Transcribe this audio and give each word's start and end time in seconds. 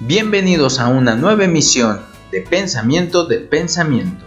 Bienvenidos 0.00 0.78
a 0.78 0.86
una 0.86 1.16
nueva 1.16 1.46
emisión 1.46 2.02
de 2.30 2.42
Pensamiento 2.42 3.26
del 3.26 3.48
Pensamiento. 3.48 4.24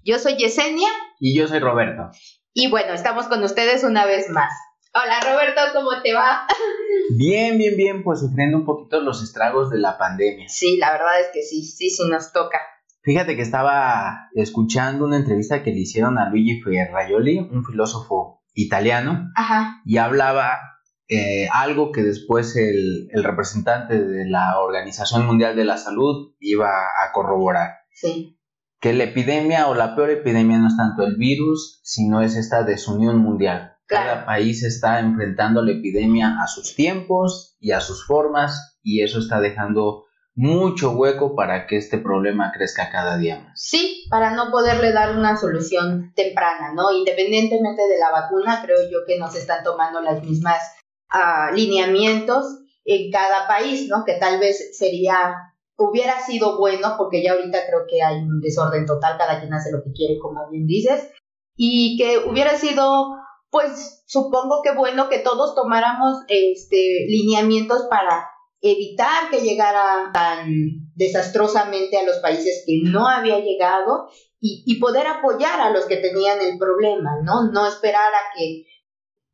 Yo 0.03 0.17
soy 0.17 0.37
Yesenia. 0.37 0.87
Y 1.19 1.37
yo 1.37 1.47
soy 1.47 1.59
Roberto. 1.59 2.09
Y 2.51 2.71
bueno, 2.71 2.93
estamos 2.93 3.27
con 3.27 3.43
ustedes 3.43 3.83
una 3.83 4.07
vez 4.07 4.27
más. 4.31 4.51
Hola 4.95 5.19
Roberto, 5.21 5.61
¿cómo 5.75 6.01
te 6.01 6.15
va? 6.15 6.47
Bien, 7.15 7.59
bien, 7.59 7.77
bien, 7.77 8.03
pues 8.03 8.21
sufriendo 8.21 8.57
un 8.57 8.65
poquito 8.65 9.01
los 9.01 9.21
estragos 9.21 9.69
de 9.69 9.77
la 9.77 9.99
pandemia. 9.99 10.49
Sí, 10.49 10.77
la 10.77 10.91
verdad 10.91 11.21
es 11.21 11.27
que 11.31 11.43
sí, 11.43 11.63
sí, 11.63 11.91
sí 11.91 12.09
nos 12.09 12.33
toca. 12.33 12.57
Fíjate 13.03 13.35
que 13.35 13.43
estaba 13.43 14.29
escuchando 14.33 15.05
una 15.05 15.17
entrevista 15.17 15.61
que 15.61 15.69
le 15.71 15.81
hicieron 15.81 16.17
a 16.17 16.27
Luigi 16.31 16.59
Ferraioli, 16.61 17.37
un 17.37 17.63
filósofo 17.63 18.41
italiano, 18.55 19.29
Ajá. 19.35 19.81
y 19.85 19.97
hablaba 19.97 20.57
eh, 21.09 21.49
algo 21.51 21.91
que 21.91 22.03
después 22.03 22.55
el, 22.55 23.09
el 23.11 23.23
representante 23.23 23.99
de 23.99 24.29
la 24.29 24.59
Organización 24.59 25.25
Mundial 25.25 25.55
de 25.55 25.65
la 25.65 25.77
Salud 25.77 26.35
iba 26.39 26.69
a 26.69 27.11
corroborar. 27.11 27.79
Sí. 27.91 28.39
Que 28.79 28.93
la 28.93 29.05
epidemia 29.05 29.67
o 29.67 29.75
la 29.75 29.95
peor 29.95 30.11
epidemia 30.11 30.59
no 30.59 30.67
es 30.67 30.77
tanto 30.77 31.03
el 31.03 31.15
virus, 31.15 31.81
sino 31.83 32.21
es 32.21 32.35
esta 32.35 32.63
desunión 32.63 33.17
mundial. 33.17 33.73
Claro. 33.87 34.05
Cada 34.05 34.25
país 34.27 34.63
está 34.63 34.99
enfrentando 34.99 35.63
la 35.63 35.71
epidemia 35.71 36.37
a 36.43 36.47
sus 36.47 36.75
tiempos 36.75 37.57
y 37.59 37.71
a 37.71 37.81
sus 37.81 38.05
formas 38.05 38.77
y 38.83 39.01
eso 39.01 39.17
está 39.17 39.41
dejando 39.41 40.05
mucho 40.35 40.91
hueco 40.91 41.35
para 41.35 41.67
que 41.67 41.77
este 41.77 41.97
problema 41.97 42.51
crezca 42.53 42.91
cada 42.91 43.17
día 43.17 43.39
más. 43.39 43.59
Sí, 43.59 44.05
para 44.09 44.31
no 44.35 44.51
poderle 44.51 44.93
dar 44.93 45.17
una 45.17 45.35
solución 45.35 46.13
temprana, 46.15 46.71
¿no? 46.73 46.93
Independientemente 46.93 47.81
de 47.87 47.97
la 47.97 48.11
vacuna, 48.11 48.61
creo 48.63 48.77
yo 48.89 48.99
que 49.07 49.17
nos 49.17 49.35
están 49.35 49.63
tomando 49.63 50.01
las 50.01 50.23
mismas 50.23 50.59
ah, 51.09 51.51
lineamientos 51.53 52.45
en 52.85 53.11
cada 53.11 53.47
país, 53.47 53.87
¿no? 53.87 54.03
Que 54.05 54.13
tal 54.13 54.39
vez 54.39 54.77
sería, 54.77 55.35
hubiera 55.77 56.25
sido 56.25 56.57
bueno, 56.57 56.95
porque 56.97 57.23
ya 57.23 57.33
ahorita 57.33 57.59
creo 57.67 57.81
que 57.87 58.01
hay 58.01 58.17
un 58.17 58.41
desorden 58.41 58.85
total, 58.85 59.17
cada 59.17 59.39
quien 59.39 59.53
hace 59.53 59.71
lo 59.71 59.83
que 59.83 59.91
quiere, 59.91 60.17
como 60.19 60.49
bien 60.49 60.65
dices, 60.65 61.09
y 61.55 61.97
que 61.97 62.17
hubiera 62.29 62.57
sido, 62.57 63.15
pues, 63.51 64.03
supongo 64.07 64.61
que 64.63 64.73
bueno 64.73 65.09
que 65.09 65.19
todos 65.19 65.55
tomáramos 65.55 66.23
este 66.27 67.05
lineamientos 67.07 67.83
para 67.89 68.29
evitar 68.61 69.29
que 69.29 69.41
llegara 69.41 70.09
tan 70.13 70.47
desastrosamente 70.95 71.97
a 71.97 72.03
los 72.03 72.17
países 72.17 72.63
que 72.65 72.81
no 72.83 73.07
había 73.07 73.39
llegado 73.39 74.09
y, 74.41 74.63
y, 74.65 74.79
poder 74.79 75.07
apoyar 75.07 75.61
a 75.61 75.69
los 75.71 75.85
que 75.85 75.97
tenían 75.97 76.41
el 76.41 76.57
problema, 76.57 77.11
¿no? 77.23 77.51
No 77.51 77.67
esperar 77.67 78.11
a 78.13 78.37
que 78.37 78.65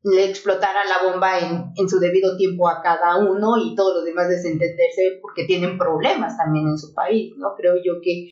le 0.05 0.25
explotara 0.29 0.85
la 0.85 1.09
bomba 1.09 1.39
en, 1.39 1.71
en 1.75 1.89
su 1.89 1.99
debido 1.99 2.37
tiempo 2.37 2.69
a 2.69 2.81
cada 2.81 3.17
uno 3.17 3.57
y 3.57 3.75
todos 3.75 3.95
los 3.95 4.05
demás 4.05 4.29
desentenderse 4.29 5.19
porque 5.21 5.45
tienen 5.45 5.77
problemas 5.77 6.37
también 6.37 6.67
en 6.67 6.77
su 6.77 6.93
país, 6.93 7.33
¿no? 7.37 7.55
Creo 7.57 7.75
yo 7.75 7.99
que 8.03 8.29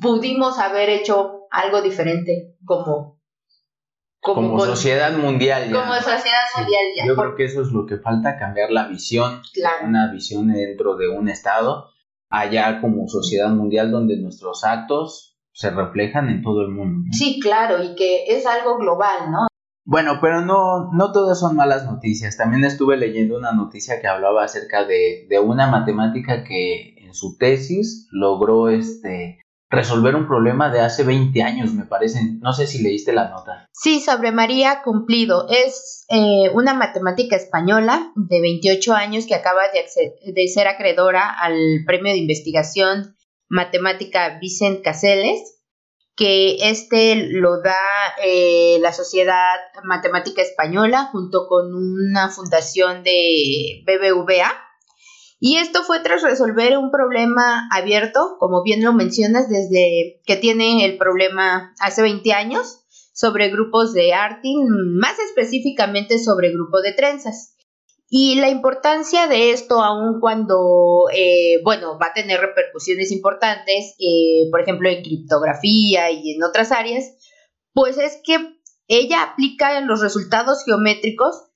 pudimos 0.00 0.58
haber 0.58 0.90
hecho 0.90 1.46
algo 1.50 1.80
diferente 1.80 2.56
como 2.64 3.20
como, 4.20 4.58
sociedad 4.60 5.12
mundial 5.16 5.68
ya. 5.68 5.80
Como 5.80 5.94
sociedad 5.94 6.44
mundial 6.56 6.82
ya. 6.96 7.06
Yo 7.06 7.16
creo 7.16 7.34
que 7.34 7.44
eso 7.44 7.60
es 7.62 7.72
lo 7.72 7.86
que 7.86 7.98
falta, 7.98 8.38
cambiar 8.38 8.70
la 8.70 8.86
visión, 8.86 9.42
claro. 9.52 9.86
una 9.86 10.12
visión 10.12 10.46
dentro 10.46 10.94
de 10.94 11.08
un 11.08 11.28
estado, 11.28 11.90
allá 12.30 12.80
como 12.80 13.08
sociedad 13.08 13.48
mundial 13.48 13.90
donde 13.90 14.16
nuestros 14.16 14.62
actos 14.62 15.36
se 15.52 15.70
reflejan 15.70 16.28
en 16.28 16.40
todo 16.40 16.62
el 16.62 16.68
mundo. 16.68 17.04
¿no? 17.06 17.12
Sí, 17.12 17.40
claro, 17.40 17.82
y 17.82 17.96
que 17.96 18.26
es 18.26 18.46
algo 18.46 18.78
global, 18.78 19.30
¿no? 19.32 19.48
Bueno, 19.84 20.18
pero 20.20 20.42
no, 20.42 20.92
no 20.92 21.12
todas 21.12 21.40
son 21.40 21.56
malas 21.56 21.84
noticias. 21.84 22.36
También 22.36 22.64
estuve 22.64 22.96
leyendo 22.96 23.36
una 23.36 23.52
noticia 23.52 24.00
que 24.00 24.06
hablaba 24.06 24.44
acerca 24.44 24.84
de, 24.84 25.26
de 25.28 25.38
una 25.40 25.66
matemática 25.68 26.44
que 26.44 26.94
en 26.98 27.14
su 27.14 27.36
tesis 27.36 28.06
logró 28.10 28.68
este 28.68 29.42
resolver 29.72 30.14
un 30.14 30.28
problema 30.28 30.70
de 30.70 30.80
hace 30.80 31.02
20 31.02 31.42
años, 31.42 31.72
me 31.72 31.86
parece. 31.86 32.20
No 32.40 32.52
sé 32.52 32.66
si 32.66 32.82
leíste 32.82 33.12
la 33.12 33.30
nota. 33.30 33.68
Sí, 33.72 34.00
sobre 34.00 34.30
María 34.30 34.82
Cumplido. 34.84 35.48
Es 35.48 36.04
eh, 36.10 36.50
una 36.54 36.74
matemática 36.74 37.36
española 37.36 38.12
de 38.14 38.40
28 38.42 38.92
años 38.92 39.26
que 39.26 39.34
acaba 39.34 39.62
de, 39.72 40.32
de, 40.32 40.48
ser 40.48 40.68
acreedora 40.68 41.28
al 41.28 41.56
premio 41.86 42.12
de 42.12 42.18
investigación 42.18 43.16
matemática 43.48 44.38
Vicent 44.40 44.82
Caseles, 44.82 45.61
que 46.16 46.70
este 46.70 47.16
lo 47.16 47.62
da 47.62 47.76
eh, 48.22 48.78
la 48.80 48.92
Sociedad 48.92 49.56
Matemática 49.84 50.42
Española 50.42 51.08
junto 51.10 51.46
con 51.48 51.74
una 51.74 52.28
fundación 52.28 53.02
de 53.02 53.82
BBVA. 53.86 54.52
Y 55.40 55.56
esto 55.56 55.82
fue 55.82 56.00
tras 56.00 56.22
resolver 56.22 56.78
un 56.78 56.90
problema 56.90 57.68
abierto, 57.72 58.36
como 58.38 58.62
bien 58.62 58.84
lo 58.84 58.92
mencionas, 58.92 59.48
desde 59.48 60.20
que 60.24 60.36
tiene 60.36 60.84
el 60.84 60.98
problema 60.98 61.74
hace 61.80 62.02
20 62.02 62.32
años, 62.32 62.84
sobre 63.12 63.50
grupos 63.50 63.92
de 63.92 64.14
Artin, 64.14 64.96
más 64.96 65.18
específicamente 65.18 66.18
sobre 66.18 66.52
grupo 66.52 66.80
de 66.80 66.92
trenzas. 66.92 67.56
Y 68.14 68.34
la 68.34 68.50
importancia 68.50 69.26
de 69.26 69.52
esto, 69.52 69.82
aun 69.82 70.20
cuando, 70.20 71.06
eh, 71.14 71.62
bueno, 71.64 71.98
va 71.98 72.08
a 72.08 72.12
tener 72.12 72.42
repercusiones 72.42 73.10
importantes, 73.10 73.94
eh, 73.98 74.50
por 74.50 74.60
ejemplo, 74.60 74.90
en 74.90 75.02
criptografía 75.02 76.10
y 76.10 76.32
en 76.32 76.42
otras 76.42 76.72
áreas, 76.72 77.06
pues 77.72 77.96
es 77.96 78.20
que 78.22 78.36
ella 78.86 79.22
aplica 79.22 79.80
los 79.80 80.02
resultados 80.02 80.62
geométricos 80.66 81.46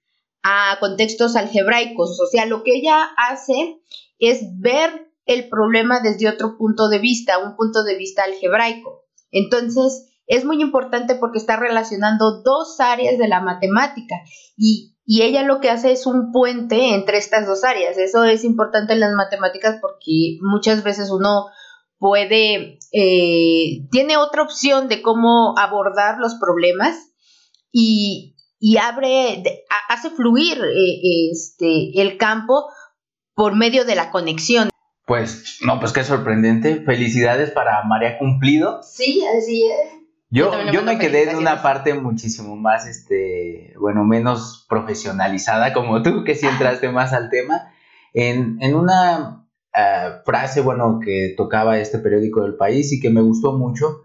a 0.43 0.79
contextos 0.81 1.37
algebraicos. 1.37 2.19
O 2.23 2.27
sea, 2.27 2.47
lo 2.47 2.63
que 2.63 2.75
ella 2.77 3.05
hace 3.19 3.83
es 4.19 4.41
ver 4.59 5.13
el 5.27 5.51
problema 5.51 6.01
desde 6.01 6.31
otro 6.31 6.57
punto 6.57 6.89
de 6.89 7.01
vista, 7.01 7.37
un 7.37 7.55
punto 7.55 7.85
de 7.85 7.99
vista 7.99 8.25
algebraico. 8.25 9.05
Entonces, 9.31 10.07
es 10.27 10.47
muy 10.47 10.63
importante 10.63 11.17
porque 11.17 11.37
está 11.37 11.57
relacionando 11.57 12.41
dos 12.43 12.81
áreas 12.81 13.19
de 13.19 13.29
la 13.29 13.43
matemática 13.43 14.15
y, 14.57 14.96
y, 15.07 15.23
ella 15.23 15.43
lo 15.43 15.61
que 15.61 15.71
hace 15.71 15.93
es 15.93 16.07
un 16.07 16.33
puente 16.33 16.95
entre 16.95 17.19
estas 17.19 17.47
dos 17.47 17.65
áreas. 17.65 17.97
Eso 17.97 18.25
es 18.25 18.45
importante 18.45 18.93
en 18.93 19.01
las 19.01 19.13
matemáticas 19.15 19.79
porque 19.81 20.39
muchas 20.41 20.83
veces 20.83 21.11
uno 21.11 21.47
puede, 21.99 22.79
eh, 22.93 23.87
tiene 23.91 24.17
otra 24.17 24.43
opción 24.43 24.89
de 24.89 25.03
cómo 25.03 25.55
abordar 25.57 26.19
los 26.19 26.35
problemas 26.35 26.97
y, 27.73 28.37
y 28.59 28.77
abre, 28.79 29.43
hace 29.89 30.11
fluir 30.11 30.59
eh, 30.59 31.31
este, 31.31 32.01
el 32.01 32.17
campo 32.19 32.67
por 33.35 33.55
medio 33.55 33.85
de 33.85 33.95
la 33.95 34.11
conexión. 34.11 34.71
Pues, 35.07 35.59
no, 35.65 35.79
pues 35.79 35.93
qué 35.93 36.03
sorprendente. 36.03 36.83
Felicidades 36.85 37.53
para 37.53 37.85
María 37.85 38.19
Cumplido. 38.19 38.83
Sí, 38.83 39.25
así 39.39 39.65
es. 39.65 39.96
Yo, 40.29 40.51
yo, 40.53 40.73
yo 40.73 40.83
me 40.83 40.99
quedé 40.99 41.31
en 41.31 41.37
una 41.37 41.63
parte 41.63 41.95
muchísimo 41.95 42.57
más, 42.57 42.87
este, 42.87 43.75
bueno, 43.79 44.05
menos 44.05 44.67
profesionalizada 44.69 45.73
como 45.73 46.03
tú, 46.03 46.25
que 46.25 46.35
sí 46.35 46.47
entraste 46.47 46.91
más 46.91 47.13
al 47.13 47.31
tema. 47.31 47.71
En, 48.13 48.57
en 48.61 48.75
una 48.75 49.47
uh, 49.75 50.25
frase, 50.25 50.63
bueno, 50.63 50.99
que 51.05 51.35
tocaba 51.37 51.79
este 51.79 51.99
periódico 51.99 52.43
del 52.43 52.57
país 52.57 52.93
y 52.93 53.01
que 53.01 53.11
me 53.11 53.21
gustó 53.21 53.57
mucho, 53.57 54.03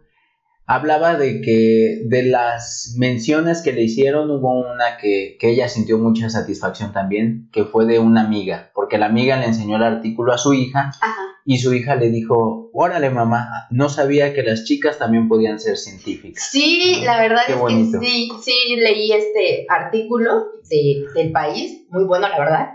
hablaba 0.67 1.15
de 1.15 1.41
que 1.41 2.03
de 2.05 2.23
las 2.23 2.95
menciones 2.97 3.61
que 3.61 3.73
le 3.73 3.81
hicieron 3.81 4.29
hubo 4.29 4.53
una 4.53 4.97
que, 4.97 5.37
que, 5.39 5.49
ella 5.49 5.67
sintió 5.67 5.97
mucha 5.97 6.29
satisfacción 6.29 6.93
también, 6.93 7.49
que 7.51 7.65
fue 7.65 7.85
de 7.85 7.99
una 7.99 8.21
amiga, 8.21 8.71
porque 8.73 8.97
la 8.97 9.07
amiga 9.07 9.37
le 9.37 9.47
enseñó 9.47 9.77
el 9.77 9.83
artículo 9.83 10.33
a 10.33 10.37
su 10.37 10.53
hija 10.53 10.91
Ajá. 11.01 11.20
Y 11.45 11.57
su 11.57 11.73
hija 11.73 11.95
le 11.95 12.09
dijo, 12.09 12.69
órale 12.73 13.09
mamá, 13.09 13.47
no 13.71 13.89
sabía 13.89 14.33
que 14.33 14.43
las 14.43 14.63
chicas 14.65 14.99
también 14.99 15.27
podían 15.27 15.59
ser 15.59 15.77
científicas. 15.77 16.49
Sí, 16.51 17.01
la 17.03 17.19
verdad 17.21 17.41
Qué 17.47 17.53
es 17.53 17.59
bonito. 17.59 17.99
que 17.99 18.05
sí, 18.05 18.31
sí 18.43 18.75
leí 18.77 19.11
este 19.11 19.65
artículo 19.69 20.45
de, 20.69 21.05
del 21.15 21.31
país, 21.31 21.85
muy 21.89 22.03
bueno 22.05 22.27
la 22.29 22.37
verdad. 22.39 22.67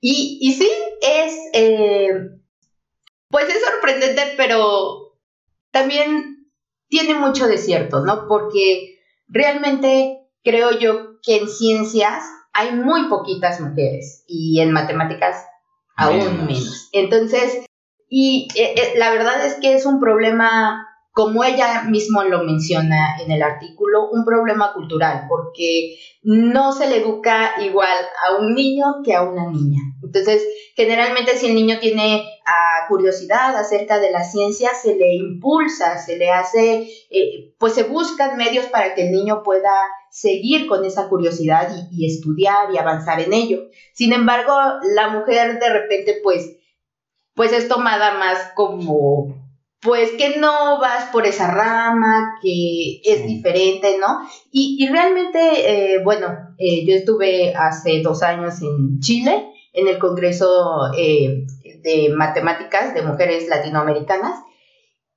Y, 0.00 0.38
y 0.40 0.52
sí, 0.52 0.68
es, 1.00 1.34
eh, 1.54 2.10
pues 3.28 3.48
es 3.48 3.62
sorprendente, 3.64 4.22
pero 4.36 5.16
también 5.70 6.48
tiene 6.88 7.14
mucho 7.14 7.46
de 7.46 7.56
cierto, 7.56 8.04
¿no? 8.04 8.26
Porque 8.28 8.98
realmente 9.28 10.18
creo 10.44 10.78
yo 10.78 11.20
que 11.22 11.36
en 11.38 11.48
ciencias 11.48 12.24
hay 12.52 12.72
muy 12.72 13.08
poquitas 13.08 13.60
mujeres 13.60 14.24
y 14.26 14.60
en 14.60 14.72
matemáticas 14.72 15.46
aún 15.96 16.46
menos. 16.46 16.90
Entonces, 16.92 17.64
y 18.14 18.46
eh, 18.56 18.74
eh, 18.76 18.92
la 18.96 19.10
verdad 19.10 19.46
es 19.46 19.54
que 19.54 19.72
es 19.72 19.86
un 19.86 19.98
problema, 19.98 20.86
como 21.12 21.44
ella 21.44 21.84
mismo 21.84 22.22
lo 22.24 22.44
menciona 22.44 23.16
en 23.18 23.32
el 23.32 23.42
artículo, 23.42 24.10
un 24.10 24.26
problema 24.26 24.74
cultural, 24.74 25.24
porque 25.30 25.96
no 26.22 26.74
se 26.74 26.90
le 26.90 26.98
educa 26.98 27.54
igual 27.62 27.88
a 27.88 28.36
un 28.36 28.54
niño 28.54 28.84
que 29.02 29.14
a 29.14 29.22
una 29.22 29.50
niña. 29.50 29.80
Entonces, 30.02 30.46
generalmente 30.76 31.38
si 31.38 31.46
el 31.46 31.54
niño 31.54 31.78
tiene 31.80 32.22
ah, 32.44 32.86
curiosidad 32.90 33.56
acerca 33.56 33.98
de 33.98 34.10
la 34.10 34.24
ciencia, 34.24 34.74
se 34.74 34.94
le 34.94 35.14
impulsa, 35.14 35.96
se 35.96 36.18
le 36.18 36.30
hace, 36.30 36.86
eh, 37.08 37.54
pues 37.58 37.72
se 37.72 37.84
buscan 37.84 38.36
medios 38.36 38.66
para 38.66 38.94
que 38.94 39.06
el 39.06 39.10
niño 39.10 39.42
pueda 39.42 39.72
seguir 40.10 40.66
con 40.66 40.84
esa 40.84 41.08
curiosidad 41.08 41.74
y, 41.90 42.04
estudiar 42.04 42.74
y 42.74 42.76
avanzar 42.76 43.22
en 43.22 43.32
ello. 43.32 43.70
Sin 43.94 44.12
embargo, 44.12 44.52
la 44.94 45.08
mujer 45.08 45.58
de 45.58 45.70
repente, 45.70 46.20
pues, 46.22 46.58
pues 47.34 47.52
es 47.52 47.68
tomada 47.68 48.18
más 48.18 48.52
como 48.54 49.42
pues 49.82 50.12
que 50.12 50.38
no 50.38 50.78
vas 50.80 51.10
por 51.10 51.26
esa 51.26 51.50
rama, 51.50 52.38
que 52.40 53.00
es 53.04 53.26
diferente, 53.26 53.98
¿no? 53.98 54.20
Y, 54.52 54.86
realmente, 54.88 55.40
eh, 55.40 56.02
bueno, 56.04 56.28
eh, 56.56 56.86
yo 56.86 56.94
estuve 56.94 57.52
hace 57.52 58.00
dos 58.00 58.22
años 58.22 58.62
en 58.62 59.00
Chile, 59.00 59.52
en 59.72 59.88
el 59.88 59.98
Congreso 59.98 60.92
eh, 60.96 61.46
de 61.82 62.10
Matemáticas 62.14 62.94
de 62.94 63.02
Mujeres 63.02 63.48
Latinoamericanas, 63.48 64.38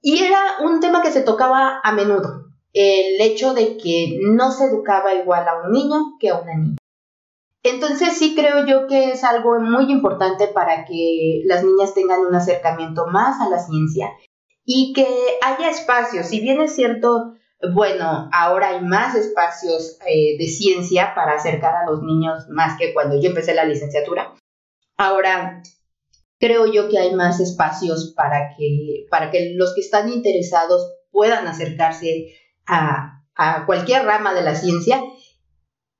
y 0.02 0.24
era 0.24 0.40
un 0.64 0.80
tema 0.80 1.04
que 1.04 1.12
se 1.12 1.22
tocaba 1.22 1.80
a 1.84 1.92
menudo, 1.92 2.48
el 2.74 3.22
hecho 3.22 3.54
de 3.54 3.78
que 3.78 4.18
no 4.20 4.52
se 4.52 4.66
educaba 4.66 5.14
igual 5.14 5.48
a 5.48 5.62
un 5.64 5.74
niño 5.74 6.18
que 6.20 6.30
a 6.30 6.40
una 6.40 6.56
niña. 6.56 6.78
Entonces 7.66 8.16
sí 8.20 8.36
creo 8.36 8.64
yo 8.68 8.86
que 8.86 9.10
es 9.10 9.24
algo 9.24 9.60
muy 9.60 9.92
importante 9.92 10.48
para 10.48 10.86
que 10.86 11.42
las 11.46 11.64
niñas 11.64 11.96
tengan 11.96 12.20
un 12.20 12.36
acercamiento 12.36 13.08
más 13.08 13.42
a 13.42 13.50
la 13.50 13.58
ciencia 13.58 14.12
y 14.64 14.94
que 14.94 15.08
haya 15.42 15.72
espacios, 15.72 16.28
si 16.28 16.42
bien 16.42 16.62
es 16.62 16.76
cierto, 16.76 17.34
bueno, 17.74 18.30
ahora 18.32 18.68
hay 18.68 18.82
más 18.82 19.16
espacios 19.16 19.98
eh, 20.06 20.38
de 20.38 20.46
ciencia 20.46 21.16
para 21.16 21.34
acercar 21.34 21.74
a 21.74 21.90
los 21.90 22.04
niños 22.04 22.48
más 22.50 22.78
que 22.78 22.94
cuando 22.94 23.20
yo 23.20 23.30
empecé 23.30 23.56
la 23.56 23.66
licenciatura. 23.66 24.36
Ahora, 24.96 25.64
creo 26.40 26.72
yo 26.72 26.88
que 26.88 27.00
hay 27.00 27.16
más 27.16 27.40
espacios 27.40 28.14
para 28.16 28.50
que, 28.56 29.08
para 29.10 29.32
que 29.32 29.56
los 29.56 29.74
que 29.74 29.82
están 29.82 30.14
interesados 30.14 30.88
puedan 31.10 31.48
acercarse 31.48 32.28
a, 32.68 33.24
a 33.34 33.66
cualquier 33.66 34.06
rama 34.06 34.36
de 34.36 34.44
la 34.44 34.54
ciencia, 34.54 35.02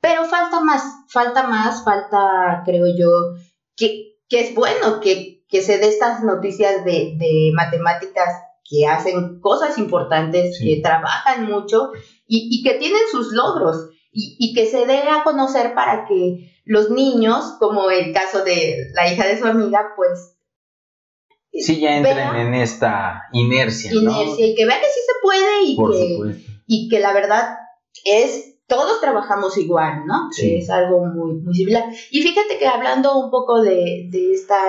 pero 0.06 0.24
falta 0.26 0.60
más, 0.60 0.84
falta 1.10 1.48
más, 1.48 1.84
falta, 1.84 2.62
creo 2.64 2.86
yo, 2.96 3.10
que, 3.76 4.20
que 4.30 4.42
es 4.42 4.54
bueno 4.54 5.00
que, 5.02 5.44
que 5.50 5.64
se 5.64 5.80
dé 5.80 5.88
estas 5.88 6.24
noticias 6.24 6.86
de, 6.86 7.16
de 7.18 7.52
matemáticas 7.56 8.30
que 8.70 8.86
hacen 8.86 9.40
cosas 9.40 9.80
importantes, 9.80 10.60
que 10.62 10.80
trabajan 10.84 11.48
mucho 11.48 11.90
y, 12.28 12.62
que 12.64 12.76
tienen 12.76 13.02
sus 13.10 13.34
logros 13.34 13.90
y, 14.12 14.54
que 14.54 14.68
se 14.68 14.86
dé 14.86 15.00
a 15.10 15.24
conocer 15.24 15.74
para 15.74 16.06
que 16.06 16.52
los 16.66 16.92
niños, 16.92 17.56
como 17.58 17.90
el 17.90 18.14
caso 18.14 18.44
de 18.44 18.92
la 18.94 19.12
hija 19.12 19.26
de 19.26 19.40
su 19.40 19.48
amiga, 19.48 19.94
pues... 19.96 20.38
Sí, 21.52 21.80
ya 21.80 21.98
entren 21.98 22.36
en 22.36 22.54
esta 22.54 23.24
inercia. 23.34 23.92
Inercia, 23.92 24.46
y 24.46 24.54
que 24.54 24.68
vean 24.68 24.82
que 24.82 24.86
sí 24.86 25.00
se 25.04 25.14
puede 25.24 25.64
y, 25.64 25.76
que, 25.76 26.46
y 26.68 26.90
que 26.90 27.00
la 27.00 27.12
verdad 27.12 27.58
es 28.04 28.55
todos 28.68 29.00
trabajamos 29.00 29.58
igual, 29.58 30.06
¿no? 30.06 30.30
Sí. 30.32 30.58
es 30.58 30.70
algo 30.70 31.06
muy, 31.06 31.36
muy 31.36 31.54
similar. 31.54 31.86
Y 32.12 32.22
fíjate 32.22 32.58
que 32.58 32.68
hablando 32.68 33.18
un 33.18 33.30
poco 33.30 33.62
de, 33.62 34.08
de 34.10 34.34
esta 34.34 34.60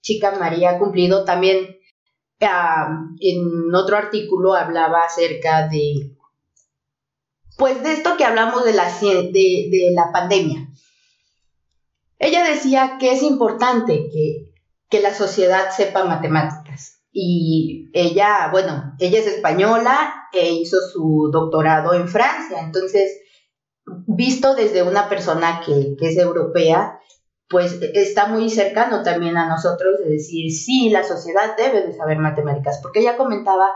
chica 0.00 0.32
María 0.38 0.78
Cumplido, 0.78 1.24
también 1.24 1.76
en 3.20 3.74
otro 3.74 3.96
artículo 3.96 4.54
hablaba 4.54 5.04
acerca 5.04 5.68
de, 5.68 6.14
pues 7.56 7.82
de 7.82 7.92
esto 7.92 8.16
que 8.16 8.24
hablamos 8.24 8.64
de 8.64 8.74
la, 8.74 8.90
de, 9.00 9.30
de 9.32 9.92
la 9.94 10.10
pandemia. 10.12 10.68
Ella 12.18 12.44
decía 12.44 12.96
que 12.98 13.12
es 13.12 13.22
importante 13.22 14.08
que, 14.12 14.52
que 14.88 15.00
la 15.00 15.14
sociedad 15.14 15.70
sepa 15.70 16.04
matemáticas. 16.04 17.02
Y 17.12 17.90
ella, 17.92 18.48
bueno, 18.50 18.94
ella 18.98 19.20
es 19.20 19.26
española 19.26 20.28
e 20.32 20.52
hizo 20.52 20.78
su 20.80 21.30
doctorado 21.32 21.94
en 21.94 22.08
Francia. 22.08 22.60
Entonces, 22.60 23.20
visto 23.86 24.54
desde 24.54 24.82
una 24.82 25.08
persona 25.08 25.62
que, 25.64 25.96
que 25.98 26.08
es 26.08 26.18
europea, 26.18 27.00
pues 27.48 27.80
está 27.94 28.26
muy 28.26 28.50
cercano 28.50 29.02
también 29.02 29.36
a 29.36 29.48
nosotros 29.48 29.98
de 29.98 30.10
decir, 30.10 30.50
sí, 30.50 30.90
la 30.90 31.04
sociedad 31.04 31.56
debe 31.56 31.86
de 31.86 31.92
saber 31.92 32.18
matemáticas, 32.18 32.80
porque 32.82 33.00
ella 33.00 33.16
comentaba 33.16 33.66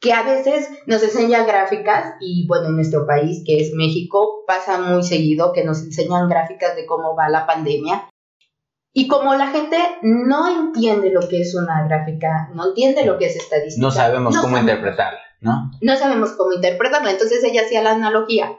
que 0.00 0.12
a 0.12 0.22
veces 0.22 0.68
nos 0.86 1.02
enseña 1.02 1.44
gráficas 1.44 2.14
y 2.20 2.46
bueno, 2.46 2.68
en 2.68 2.76
nuestro 2.76 3.06
país, 3.06 3.42
que 3.44 3.60
es 3.60 3.72
México, 3.74 4.44
pasa 4.46 4.78
muy 4.78 5.02
seguido 5.02 5.52
que 5.52 5.64
nos 5.64 5.82
enseñan 5.82 6.28
gráficas 6.28 6.76
de 6.76 6.86
cómo 6.86 7.16
va 7.16 7.28
la 7.28 7.46
pandemia. 7.46 8.08
Y 8.92 9.08
como 9.08 9.34
la 9.34 9.48
gente 9.48 9.76
no 10.02 10.46
entiende 10.48 11.10
lo 11.10 11.26
que 11.26 11.40
es 11.40 11.54
una 11.54 11.86
gráfica, 11.88 12.50
no 12.54 12.68
entiende 12.68 13.04
lo 13.04 13.18
que 13.18 13.26
es 13.26 13.36
estadística. 13.36 13.84
No 13.84 13.90
sabemos 13.90 14.36
cómo 14.36 14.56
interpretarla, 14.56 15.20
¿no? 15.40 15.70
No 15.80 15.96
sabemos 15.96 16.32
cómo 16.32 16.52
interpretarla. 16.52 17.10
Entonces 17.10 17.42
ella 17.42 17.62
hacía 17.62 17.82
la 17.82 17.92
analogía 17.92 18.56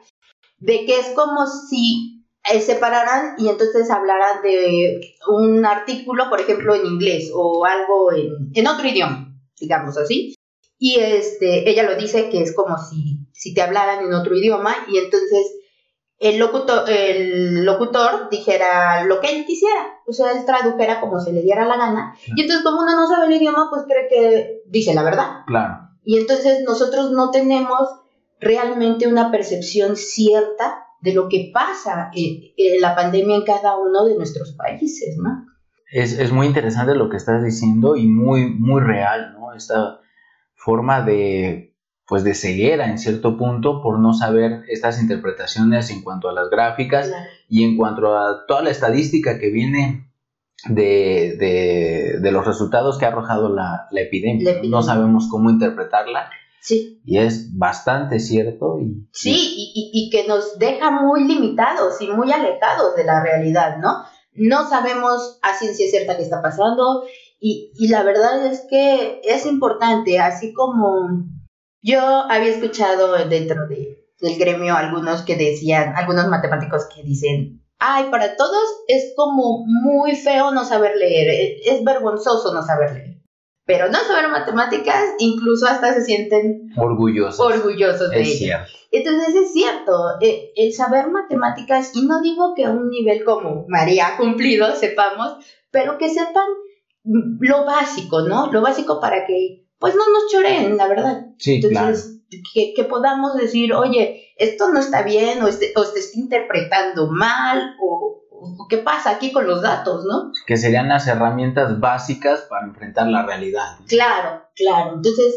de 0.57 0.85
que 0.85 0.99
es 0.99 1.07
como 1.15 1.45
si 1.47 2.15
eh, 2.51 2.61
separarán 2.61 3.35
y 3.37 3.49
entonces 3.49 3.89
hablarán 3.89 4.41
de 4.43 5.01
un 5.27 5.65
artículo, 5.65 6.29
por 6.29 6.39
ejemplo, 6.39 6.75
en 6.75 6.85
inglés 6.85 7.31
o 7.33 7.65
algo 7.65 8.11
en, 8.13 8.67
otro 8.67 8.87
idioma, 8.87 9.33
digamos 9.59 9.97
así. 9.97 10.35
Y 10.77 10.99
este, 10.99 11.69
ella 11.69 11.83
lo 11.83 11.95
dice 11.95 12.29
que 12.29 12.41
es 12.41 12.53
como 12.53 12.77
si, 12.77 13.27
si 13.33 13.53
te 13.53 13.61
hablaran 13.61 14.05
en 14.05 14.13
otro 14.13 14.35
idioma 14.35 14.75
y 14.89 14.97
entonces 14.97 15.55
el 16.19 16.37
locutor, 16.37 16.89
el 16.89 17.65
locutor 17.65 18.29
dijera 18.29 19.03
lo 19.05 19.19
que 19.19 19.35
él 19.35 19.45
quisiera, 19.45 19.99
o 20.07 20.13
sea, 20.13 20.31
él 20.31 20.45
tradujera 20.45 21.01
como 21.01 21.19
se 21.19 21.33
le 21.33 21.41
diera 21.41 21.65
la 21.65 21.77
gana. 21.77 22.15
Y 22.27 22.41
entonces 22.41 22.63
como 22.63 22.81
uno 22.81 22.95
no 22.95 23.07
sabe 23.07 23.27
el 23.27 23.41
idioma, 23.41 23.69
pues 23.69 23.83
cree 23.87 24.07
que 24.07 24.61
dice 24.67 24.93
la 24.93 25.03
verdad. 25.03 25.43
Claro. 25.47 25.89
Y 26.03 26.17
entonces 26.19 26.63
nosotros 26.63 27.11
no 27.11 27.31
tenemos 27.31 27.89
realmente 28.39 29.07
una 29.07 29.31
percepción 29.31 29.95
cierta 29.95 30.85
de 31.01 31.13
lo 31.13 31.29
que 31.29 31.51
pasa 31.53 32.11
en, 32.13 32.81
la 32.81 32.95
pandemia 32.95 33.35
en 33.35 33.43
cada 33.43 33.77
uno 33.77 34.05
de 34.05 34.15
nuestros 34.15 34.53
países, 34.53 35.17
¿no? 35.17 35.45
Es, 35.91 36.31
muy 36.31 36.47
interesante 36.47 36.95
lo 36.95 37.09
que 37.09 37.17
estás 37.17 37.43
diciendo 37.43 37.95
y 37.95 38.07
muy, 38.07 38.49
muy 38.49 38.81
real, 38.81 39.33
¿no? 39.39 39.53
Esta 39.53 39.99
forma 40.55 41.03
de, 41.03 41.75
pues, 42.07 42.23
de 42.23 42.33
ceguera 42.33 42.89
en 42.89 42.97
cierto 42.97 43.37
punto 43.37 43.81
por 43.81 43.99
no 43.99 44.13
saber 44.13 44.63
estas 44.67 44.99
interpretaciones 44.99 45.91
en 45.91 46.01
cuanto 46.01 46.27
a 46.27 46.33
las 46.33 46.49
gráficas 46.49 47.11
y 47.47 47.63
en 47.63 47.77
cuanto 47.77 48.17
a 48.17 48.45
toda 48.47 48.63
la 48.63 48.71
estadística 48.71 49.37
que 49.37 49.51
viene 49.51 50.11
de, 50.67 52.19
los 52.31 52.45
resultados 52.45 52.97
que 52.97 53.05
ha 53.05 53.09
arrojado 53.09 53.53
la, 53.53 53.87
epidemia. 53.91 54.61
No 54.67 54.81
sabemos 54.81 55.27
cómo 55.29 55.49
interpretarla 55.49 56.29
Sí. 56.65 56.99
Y 57.05 57.19
es 57.19 57.55
bastante 57.55 58.19
cierto. 58.19 58.79
Y, 58.79 59.07
sí, 59.13 59.53
y, 59.93 60.09
que 60.09 60.27
nos 60.27 60.57
deja 60.57 60.89
muy 60.89 61.23
limitados 61.27 62.01
y 62.01 62.07
muy 62.07 62.31
alejados 62.31 62.95
de 62.95 63.03
la 63.03 63.21
realidad, 63.21 63.77
¿no? 63.77 64.03
No 64.33 64.67
sabemos 64.67 65.37
a 65.43 65.55
ciencia 65.55 65.87
cierta 65.87 66.17
qué 66.17 66.23
está 66.23 66.41
pasando 66.41 67.03
y, 67.39 67.71
la 67.87 68.01
verdad 68.01 68.47
es 68.47 68.65
que 68.67 69.21
es 69.23 69.45
importante, 69.45 70.17
así 70.17 70.53
como 70.53 71.27
yo 71.83 72.01
había 72.01 72.49
escuchado 72.49 73.13
dentro 73.29 73.67
de, 73.67 74.03
del 74.19 74.39
gremio 74.39 74.75
algunos 74.75 75.21
que 75.21 75.35
decían, 75.35 75.93
algunos 75.95 76.27
matemáticos 76.29 76.87
que 76.95 77.03
dicen, 77.03 77.63
ay, 77.77 78.05
para 78.09 78.35
todos 78.37 78.63
es 78.87 79.13
como 79.15 79.67
muy 79.67 80.15
feo 80.15 80.49
no 80.49 80.65
saber 80.65 80.97
leer, 80.97 81.59
es 81.63 81.83
vergonzoso 81.83 82.55
no 82.55 82.63
saber 82.63 82.93
leer 82.93 83.14
pero 83.65 83.89
no 83.89 83.97
saber 83.99 84.29
matemáticas, 84.29 85.01
incluso 85.17 85.65
hasta 85.67 85.93
se 85.93 86.03
sienten 86.03 86.71
orgullosos, 86.77 87.39
orgullosos 87.39 88.11
de 88.11 88.21
ello. 88.21 88.57
Entonces 88.91 89.35
es 89.35 89.53
cierto, 89.53 89.91
eh, 90.21 90.51
el 90.55 90.73
saber 90.73 91.09
matemáticas, 91.09 91.91
y 91.95 92.05
no 92.05 92.21
digo 92.21 92.53
que 92.55 92.65
a 92.65 92.71
un 92.71 92.89
nivel 92.89 93.23
como 93.23 93.65
María 93.67 94.07
ha 94.09 94.17
cumplido, 94.17 94.73
sepamos, 94.75 95.43
pero 95.71 95.97
que 95.97 96.09
sepan 96.09 96.45
lo 97.03 97.65
básico, 97.65 98.21
¿no? 98.21 98.51
Lo 98.51 98.61
básico 98.61 98.99
para 98.99 99.25
que, 99.25 99.65
pues 99.79 99.95
no 99.95 100.03
nos 100.09 100.31
choreen, 100.31 100.77
la 100.77 100.87
verdad. 100.87 101.25
Sí, 101.37 101.55
Entonces, 101.55 102.21
que, 102.53 102.73
que, 102.75 102.83
podamos 102.83 103.35
decir, 103.35 103.73
oye, 103.73 104.33
esto 104.37 104.71
no 104.71 104.79
está 104.79 105.03
bien, 105.03 105.41
o, 105.41 105.47
este, 105.47 105.73
o 105.75 105.83
te 105.83 105.99
está 105.99 106.19
interpretando 106.19 107.07
mal, 107.11 107.75
o, 107.81 108.24
¿qué 108.69 108.77
pasa 108.77 109.11
aquí 109.11 109.31
con 109.31 109.47
los 109.47 109.61
datos, 109.61 110.05
no? 110.05 110.31
Que 110.45 110.57
serían 110.57 110.89
las 110.89 111.07
herramientas 111.07 111.79
básicas 111.79 112.41
para 112.49 112.67
enfrentar 112.67 113.07
la 113.07 113.25
realidad. 113.25 113.77
Claro, 113.87 114.43
claro. 114.55 114.95
Entonces, 114.95 115.35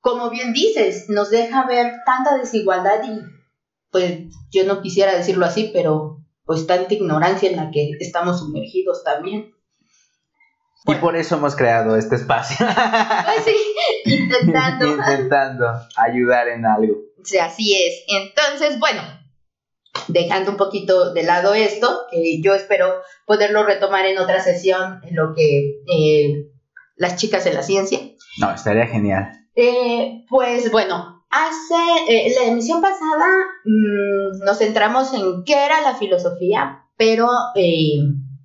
como 0.00 0.30
bien 0.30 0.52
dices, 0.52 1.06
nos 1.08 1.30
deja 1.30 1.66
ver 1.66 1.94
tanta 2.04 2.36
desigualdad 2.36 3.02
y 3.04 3.20
pues 3.90 4.20
yo 4.50 4.64
no 4.64 4.82
quisiera 4.82 5.14
decirlo 5.14 5.46
así, 5.46 5.70
pero 5.72 6.18
pues 6.44 6.66
tanta 6.66 6.92
ignorancia 6.94 7.50
en 7.50 7.56
la 7.56 7.70
que 7.70 7.90
estamos 8.00 8.40
sumergidos 8.40 9.04
también. 9.04 9.54
Y 10.86 10.94
por 10.96 11.14
eso 11.14 11.36
hemos 11.36 11.54
creado 11.54 11.96
este 11.96 12.16
espacio. 12.16 12.66
Pues 12.66 13.44
sí, 13.44 13.56
intentando. 14.04 14.86
intentando 14.86 15.66
ayudar 15.96 16.48
en 16.48 16.66
algo. 16.66 16.96
Sí, 17.22 17.38
así 17.38 17.74
es. 17.74 18.04
Entonces, 18.08 18.80
bueno, 18.80 19.00
dejando 20.08 20.50
un 20.50 20.56
poquito 20.56 21.12
de 21.12 21.22
lado 21.22 21.54
esto, 21.54 22.06
que 22.10 22.40
yo 22.42 22.54
espero 22.54 23.02
poderlo 23.26 23.64
retomar 23.64 24.06
en 24.06 24.18
otra 24.18 24.40
sesión, 24.40 25.00
en 25.04 25.16
lo 25.16 25.34
que 25.34 25.82
eh, 25.86 26.48
las 26.96 27.16
chicas 27.16 27.46
en 27.46 27.54
la 27.54 27.62
ciencia. 27.62 27.98
No, 28.38 28.52
estaría 28.52 28.86
genial. 28.86 29.30
Eh, 29.54 30.24
pues 30.28 30.70
bueno, 30.70 31.24
hace 31.30 31.74
eh, 32.08 32.34
la 32.38 32.50
emisión 32.50 32.80
pasada 32.80 33.26
mm, 33.64 34.44
nos 34.44 34.58
centramos 34.58 35.12
en 35.14 35.44
qué 35.44 35.64
era 35.64 35.80
la 35.82 35.94
filosofía, 35.94 36.86
pero 36.96 37.28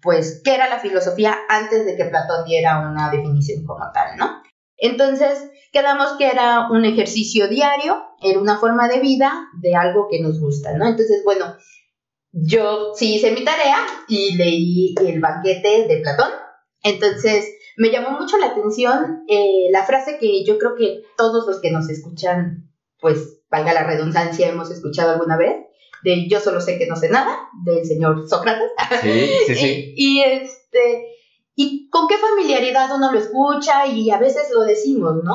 pues, 0.01 0.41
¿qué 0.43 0.55
era 0.55 0.69
la 0.69 0.79
filosofía 0.79 1.35
antes 1.49 1.85
de 1.85 1.95
que 1.95 2.05
Platón 2.05 2.45
diera 2.45 2.89
una 2.89 3.09
definición 3.09 3.65
como 3.65 3.85
tal, 3.93 4.17
¿no? 4.17 4.41
Entonces, 4.77 5.49
quedamos 5.71 6.13
que 6.17 6.27
era 6.27 6.69
un 6.69 6.85
ejercicio 6.85 7.47
diario, 7.47 8.01
era 8.21 8.39
una 8.39 8.57
forma 8.57 8.87
de 8.87 8.99
vida 8.99 9.47
de 9.61 9.75
algo 9.75 10.07
que 10.09 10.21
nos 10.21 10.39
gusta, 10.39 10.77
¿no? 10.77 10.87
Entonces, 10.87 11.23
bueno, 11.23 11.55
yo 12.31 12.93
sí 12.95 13.15
hice 13.15 13.31
mi 13.31 13.43
tarea 13.43 13.77
y 14.07 14.35
leí 14.35 14.95
el 15.05 15.19
banquete 15.19 15.87
de 15.87 15.97
Platón. 15.97 16.31
Entonces, 16.83 17.45
me 17.77 17.89
llamó 17.89 18.11
mucho 18.11 18.37
la 18.37 18.47
atención 18.47 19.23
eh, 19.27 19.67
la 19.71 19.83
frase 19.83 20.17
que 20.19 20.43
yo 20.45 20.57
creo 20.57 20.75
que 20.75 21.03
todos 21.17 21.47
los 21.47 21.59
que 21.59 21.71
nos 21.71 21.89
escuchan, 21.89 22.71
pues, 22.99 23.41
valga 23.49 23.73
la 23.73 23.83
redundancia, 23.83 24.49
hemos 24.49 24.71
escuchado 24.71 25.11
alguna 25.11 25.37
vez, 25.37 25.55
de 26.03 26.27
Yo 26.29 26.39
solo 26.39 26.61
sé 26.61 26.77
que 26.77 26.87
no 26.87 26.95
sé 26.95 27.09
nada, 27.09 27.49
del 27.65 27.85
señor 27.85 28.27
Sócrates. 28.29 28.71
Sí, 29.01 29.29
sí, 29.47 29.55
sí. 29.55 29.93
y, 29.97 30.21
este, 30.21 31.05
y 31.59 31.89
con 31.89 32.07
qué 32.07 32.15
familiaridad 32.17 32.95
uno 32.95 33.11
lo 33.11 33.17
escucha 33.17 33.87
y 33.87 34.11
a 34.11 34.19
veces 34.19 34.49
lo 34.53 34.61
decimos, 34.63 35.23
¿no? 35.23 35.33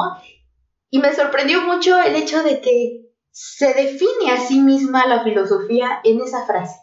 Y 0.89 1.01
me 1.01 1.13
sorprendió 1.13 1.63
mucho 1.63 2.01
el 2.01 2.15
hecho 2.15 2.45
de 2.45 2.61
que 2.61 3.11
se 3.33 3.75
define 3.75 4.31
a 4.31 4.39
sí 4.39 4.61
misma 4.61 5.05
la 5.07 5.25
filosofía 5.25 5.99
en 6.05 6.21
esa 6.21 6.47
frase. 6.47 6.77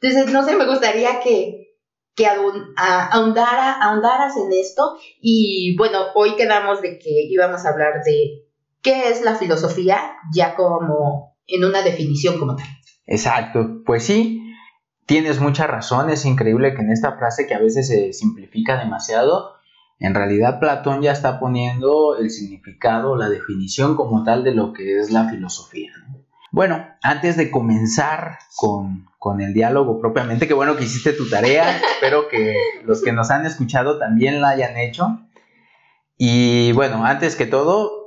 Entonces, 0.00 0.32
no 0.32 0.44
sé, 0.44 0.56
me 0.56 0.66
gustaría 0.66 1.20
que, 1.20 1.76
que 2.16 2.26
ahondara, 2.26 3.74
ahondaras 3.74 4.36
en 4.36 4.52
esto. 4.52 4.96
Y 5.20 5.76
bueno, 5.76 6.06
hoy 6.16 6.34
quedamos 6.34 6.82
de 6.82 6.98
que 6.98 7.28
íbamos 7.30 7.64
a 7.64 7.68
hablar 7.68 8.02
de 8.04 8.48
qué 8.82 9.10
es 9.10 9.22
la 9.22 9.36
filosofía, 9.36 10.16
ya 10.34 10.56
como 10.56 11.36
en 11.46 11.64
una 11.64 11.82
definición 11.82 12.40
como 12.40 12.56
tal. 12.56 12.66
Exacto, 13.06 13.82
pues 13.86 14.02
sí, 14.02 14.42
tienes 15.12 15.40
mucha 15.40 15.66
razón, 15.66 16.08
es 16.08 16.24
increíble 16.24 16.72
que 16.74 16.80
en 16.80 16.90
esta 16.90 17.18
frase 17.18 17.46
que 17.46 17.52
a 17.52 17.58
veces 17.58 17.86
se 17.86 18.14
simplifica 18.14 18.78
demasiado, 18.78 19.56
en 19.98 20.14
realidad 20.14 20.58
Platón 20.58 21.02
ya 21.02 21.12
está 21.12 21.38
poniendo 21.38 22.16
el 22.16 22.30
significado, 22.30 23.14
la 23.14 23.28
definición 23.28 23.94
como 23.94 24.24
tal 24.24 24.42
de 24.42 24.54
lo 24.54 24.72
que 24.72 24.98
es 24.98 25.10
la 25.10 25.28
filosofía. 25.28 25.92
Bueno, 26.50 26.86
antes 27.02 27.36
de 27.36 27.50
comenzar 27.50 28.38
con, 28.56 29.06
con, 29.18 29.42
el 29.42 29.52
diálogo 29.52 30.00
propiamente, 30.00 30.48
que 30.48 30.54
bueno 30.54 30.76
que 30.76 30.84
hiciste 30.84 31.12
tu 31.12 31.28
tarea, 31.28 31.76
espero 31.94 32.28
que 32.30 32.56
los 32.86 33.02
que 33.02 33.12
nos 33.12 33.30
han 33.30 33.44
escuchado 33.44 33.98
también 33.98 34.40
la 34.40 34.48
hayan 34.48 34.78
hecho. 34.78 35.20
Y 36.16 36.72
bueno, 36.72 37.04
antes 37.04 37.36
que 37.36 37.44
todo, 37.44 38.01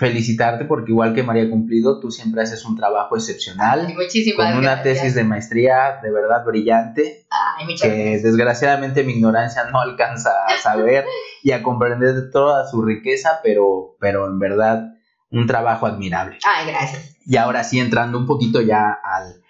felicitarte 0.00 0.64
porque 0.64 0.92
igual 0.92 1.14
que 1.14 1.22
María 1.22 1.50
Cumplido, 1.50 2.00
tú 2.00 2.10
siempre 2.10 2.40
haces 2.40 2.64
un 2.64 2.74
trabajo 2.74 3.16
excepcional. 3.16 3.86
Muchísimas 3.94 4.50
con 4.50 4.58
una 4.58 4.82
tesis 4.82 5.14
de 5.14 5.24
maestría 5.24 6.00
de 6.02 6.10
verdad 6.10 6.42
brillante. 6.46 7.26
Ay, 7.28 7.74
que 7.76 8.18
desgraciadamente 8.18 9.04
mi 9.04 9.12
ignorancia 9.12 9.64
no 9.64 9.78
alcanza 9.82 10.30
a 10.48 10.56
saber 10.56 11.04
y 11.42 11.52
a 11.52 11.62
comprender 11.62 12.30
toda 12.32 12.66
su 12.66 12.82
riqueza, 12.82 13.40
pero, 13.42 13.98
pero 14.00 14.26
en 14.26 14.38
verdad 14.38 14.94
un 15.30 15.46
trabajo 15.46 15.84
admirable. 15.84 16.38
Ay, 16.46 16.68
gracias. 16.68 17.18
Y 17.26 17.36
ahora 17.36 17.62
sí, 17.62 17.78
entrando 17.78 18.16
un 18.16 18.26
poquito 18.26 18.62
ya 18.62 18.98
al, 19.04 19.42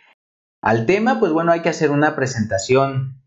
al 0.63 0.85
tema, 0.85 1.21
pues 1.21 1.31
bueno, 1.31 1.53
hay 1.53 1.61
que 1.61 1.69
hacer 1.69 1.93
una 1.93 2.17
presentación 2.17 3.23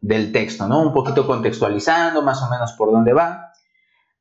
del 0.00 0.32
texto, 0.32 0.66
¿no? 0.66 0.82
Un 0.82 0.92
poquito 0.92 1.24
contextualizando 1.24 2.20
más 2.22 2.42
o 2.42 2.50
menos 2.50 2.72
por 2.72 2.90
dónde 2.90 3.12
va 3.12 3.53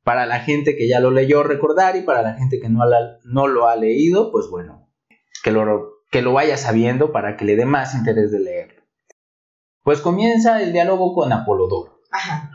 para 0.04 0.26
la 0.26 0.40
gente 0.40 0.76
que 0.76 0.88
ya 0.88 1.00
lo 1.00 1.12
leyó 1.12 1.44
recordar 1.44 1.96
y 1.96 2.02
para 2.02 2.22
la 2.22 2.34
gente 2.34 2.60
que 2.60 2.70
no, 2.70 2.82
no 3.24 3.48
lo 3.48 3.68
ha 3.68 3.76
leído, 3.76 4.32
pues 4.32 4.48
bueno, 4.50 4.90
que 5.44 5.52
lo, 5.52 6.04
que 6.12 6.22
lo 6.22 6.34
vaya 6.34 6.58
sabiendo 6.58 7.12
para 7.12 7.38
que 7.38 7.46
le 7.46 7.56
dé 7.56 7.66
más 7.66 7.96
interés 7.96 8.32
de 8.32 8.40
leerlo. 8.40 8.84
Pues 9.84 10.02
comienza 10.02 10.62
el 10.62 10.74
diálogo 10.74 11.14
con 11.14 11.32
Apolodoro. 11.32 12.02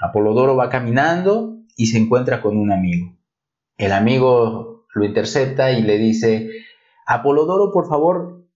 Apolodoro 0.03 0.57
va 0.57 0.71
caminando 0.71 1.59
y 1.77 1.87
se 1.87 1.99
encuentra 1.99 2.41
con 2.41 2.57
un 2.57 2.71
amigo. 2.71 3.17
El 3.77 3.93
amigo 3.93 4.87
lo 4.95 5.05
intercepta 5.05 5.73
y 5.73 5.83
le 5.83 5.99
dice, 5.99 6.51
Apolodoro, 7.07 7.73
por 7.73 7.89
favor, 7.89 8.47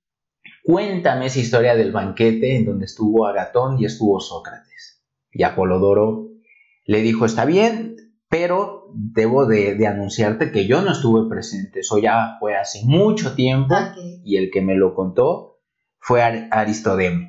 cuéntame 0.62 1.26
esa 1.26 1.40
historia 1.40 1.74
del 1.74 1.92
banquete 1.92 2.56
en 2.56 2.66
donde 2.66 2.86
estuvo 2.86 3.26
Agatón 3.26 3.78
y 3.78 3.84
estuvo 3.84 4.20
Sócrates. 4.20 5.02
Y 5.32 5.42
Apolodoro 5.42 6.28
le 6.84 7.02
dijo, 7.02 7.24
está 7.24 7.44
bien, 7.44 7.96
pero 8.32 8.88
debo 8.94 9.44
de, 9.44 9.86
anunciarte 9.86 10.52
que 10.52 10.66
yo 10.66 10.80
no 10.80 10.92
estuve 10.92 11.28
presente, 11.28 11.80
eso 11.80 11.98
ya 11.98 12.38
fue 12.40 12.56
hace 12.56 12.80
mucho 12.82 13.34
tiempo 13.34 13.74
y 14.24 14.38
el 14.38 14.50
que 14.50 14.62
me 14.62 14.74
lo 14.74 14.94
contó 14.94 15.60
fue 15.98 16.22
Aristodemo. 16.22 17.28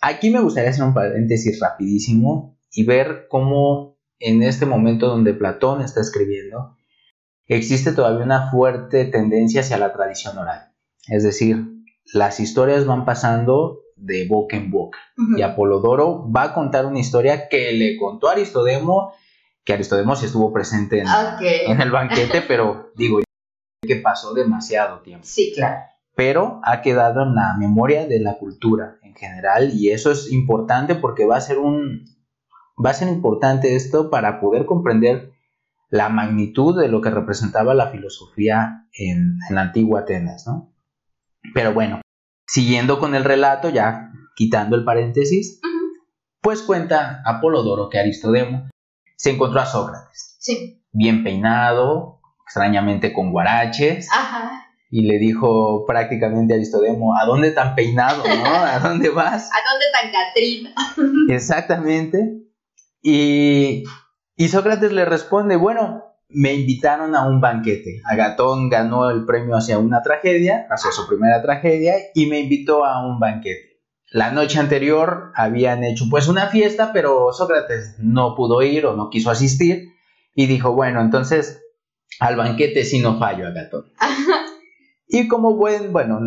Aquí 0.00 0.30
me 0.30 0.40
gustaría 0.40 0.70
hacer 0.70 0.84
un 0.84 0.94
paréntesis 0.94 1.60
rapidísimo 1.60 2.58
y 2.72 2.86
ver 2.86 3.26
cómo 3.28 3.98
en 4.20 4.42
este 4.42 4.64
momento 4.64 5.08
donde 5.08 5.34
Platón 5.34 5.82
está 5.82 6.00
escribiendo, 6.00 6.78
existe 7.46 7.92
todavía 7.92 8.24
una 8.24 8.50
fuerte 8.50 9.04
tendencia 9.04 9.60
hacia 9.60 9.76
la 9.76 9.92
tradición 9.92 10.38
oral. 10.38 10.72
Es 11.08 11.24
decir, 11.24 11.62
las 12.14 12.40
historias 12.40 12.86
van 12.86 13.04
pasando 13.04 13.80
de 13.96 14.26
boca 14.26 14.56
en 14.56 14.70
boca. 14.70 14.98
Y 15.36 15.42
Apolodoro 15.42 16.26
va 16.32 16.44
a 16.44 16.54
contar 16.54 16.86
una 16.86 17.00
historia 17.00 17.50
que 17.50 17.70
le 17.72 17.98
contó 17.98 18.30
Aristodemo 18.30 19.12
que 19.68 19.74
Aristodemos 19.74 20.22
estuvo 20.22 20.50
presente 20.50 21.02
en, 21.02 21.80
el 21.82 21.90
banquete, 21.90 22.40
pero 22.40 22.90
digo, 22.96 23.20
que 23.82 23.96
pasó 23.96 24.32
demasiado 24.32 25.00
tiempo. 25.00 25.26
Sí, 25.26 25.52
claro. 25.54 25.82
Pero 26.16 26.62
ha 26.64 26.80
quedado 26.80 27.24
en 27.24 27.34
la 27.34 27.54
memoria 27.58 28.06
de 28.06 28.18
la 28.18 28.38
cultura 28.38 28.96
en 29.02 29.14
general 29.14 29.74
y 29.74 29.90
eso 29.90 30.10
es 30.10 30.32
importante 30.32 30.94
porque 30.94 31.26
va 31.26 31.36
a 31.36 31.42
ser 31.42 31.58
un 31.58 32.06
va 32.82 32.90
a 32.90 32.94
ser 32.94 33.08
importante 33.08 33.76
esto 33.76 34.08
para 34.08 34.40
poder 34.40 34.64
comprender 34.64 35.32
la 35.90 36.08
magnitud 36.08 36.80
de 36.80 36.88
lo 36.88 37.02
que 37.02 37.10
representaba 37.10 37.74
la 37.74 37.90
filosofía 37.90 38.86
en, 38.94 39.36
la 39.50 39.60
antigua 39.60 40.00
Atenas, 40.00 40.46
¿no? 40.46 40.72
Pero 41.52 41.74
bueno, 41.74 42.00
siguiendo 42.46 42.98
con 42.98 43.14
el 43.14 43.24
relato, 43.24 43.68
ya 43.68 44.12
quitando 44.34 44.76
el 44.76 44.84
paréntesis, 44.84 45.60
pues 46.40 46.62
cuenta 46.62 47.20
Apolodoro 47.26 47.90
que 47.90 47.98
Aristodemo 47.98 48.70
se 49.18 49.30
encontró 49.30 49.60
a 49.60 49.66
Sócrates. 49.66 50.36
Sí. 50.38 50.82
Bien 50.92 51.24
peinado, 51.24 52.20
extrañamente 52.46 53.12
con 53.12 53.32
guaraches. 53.32 54.08
Ajá. 54.12 54.64
Y 54.90 55.02
le 55.02 55.18
dijo 55.18 55.84
prácticamente 55.86 56.54
a 56.54 56.56
Aristodemo, 56.56 57.14
¿a 57.16 57.26
dónde 57.26 57.50
tan 57.50 57.74
peinado, 57.74 58.22
no? 58.24 58.54
¿A 58.54 58.78
dónde 58.82 59.10
vas? 59.10 59.50
¿A 59.52 59.58
dónde 59.70 59.86
tan 59.92 60.12
Catrina? 60.12 60.74
Exactamente. 61.34 62.44
Y, 63.02 63.84
y 64.36 64.48
Sócrates 64.48 64.92
le 64.92 65.04
responde, 65.04 65.56
bueno, 65.56 66.04
me 66.28 66.54
invitaron 66.54 67.16
a 67.16 67.26
un 67.26 67.40
banquete. 67.40 68.00
Agatón 68.04 68.70
ganó 68.70 69.10
el 69.10 69.26
premio 69.26 69.56
hacia 69.56 69.78
una 69.78 70.00
tragedia, 70.00 70.66
hacia 70.70 70.92
su 70.92 71.08
primera 71.08 71.42
tragedia, 71.42 71.94
y 72.14 72.26
me 72.26 72.38
invitó 72.38 72.84
a 72.84 73.04
un 73.04 73.18
banquete. 73.18 73.67
La 74.10 74.30
noche 74.30 74.58
anterior 74.58 75.32
habían 75.34 75.84
hecho 75.84 76.06
pues 76.08 76.28
una 76.28 76.46
fiesta, 76.46 76.92
pero 76.92 77.32
Sócrates 77.32 77.96
no 77.98 78.34
pudo 78.34 78.62
ir 78.62 78.86
o 78.86 78.96
no 78.96 79.10
quiso 79.10 79.30
asistir 79.30 79.92
y 80.34 80.46
dijo, 80.46 80.72
bueno, 80.72 81.00
entonces 81.00 81.62
al 82.20 82.36
banquete 82.36 82.84
sí 82.84 83.00
no 83.00 83.18
fallo 83.18 83.46
a 83.46 83.50
Gatón. 83.50 83.92
y 85.08 85.28
como 85.28 85.54
buen, 85.56 85.92
bueno, 85.92 86.20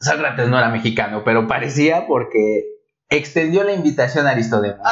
Sócrates 0.00 0.48
no 0.48 0.58
era 0.58 0.70
mexicano, 0.70 1.22
pero 1.24 1.46
parecía 1.46 2.06
porque 2.06 2.64
extendió 3.10 3.62
la 3.62 3.74
invitación 3.74 4.26
a 4.26 4.30
Aristodemo. 4.30 4.82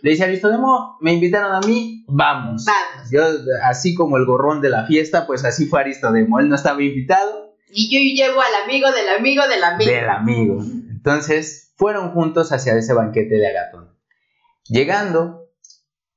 Le 0.00 0.10
dice, 0.10 0.24
Aristodemo, 0.24 0.96
me 1.00 1.12
invitaron 1.12 1.54
a 1.54 1.60
mí, 1.66 2.04
vamos. 2.08 2.64
Vamos. 2.64 3.10
Yo, 3.10 3.22
así 3.64 3.94
como 3.94 4.16
el 4.16 4.24
gorrón 4.24 4.62
de 4.62 4.70
la 4.70 4.86
fiesta, 4.86 5.26
pues 5.26 5.44
así 5.44 5.66
fue 5.66 5.80
Aristodemo. 5.80 6.40
Él 6.40 6.48
no 6.48 6.54
estaba 6.54 6.82
invitado. 6.82 7.54
Y 7.70 7.90
yo 7.90 8.24
llevo 8.24 8.40
al 8.40 8.64
amigo 8.64 8.90
del 8.90 9.08
amigo 9.10 9.46
del 9.46 9.62
amigo. 9.62 9.90
Del 9.90 10.08
amigo. 10.08 10.64
Entonces 10.98 11.72
fueron 11.76 12.10
juntos 12.10 12.50
hacia 12.50 12.76
ese 12.76 12.92
banquete 12.92 13.36
de 13.36 13.46
Agatón. 13.46 13.96
Llegando, 14.68 15.44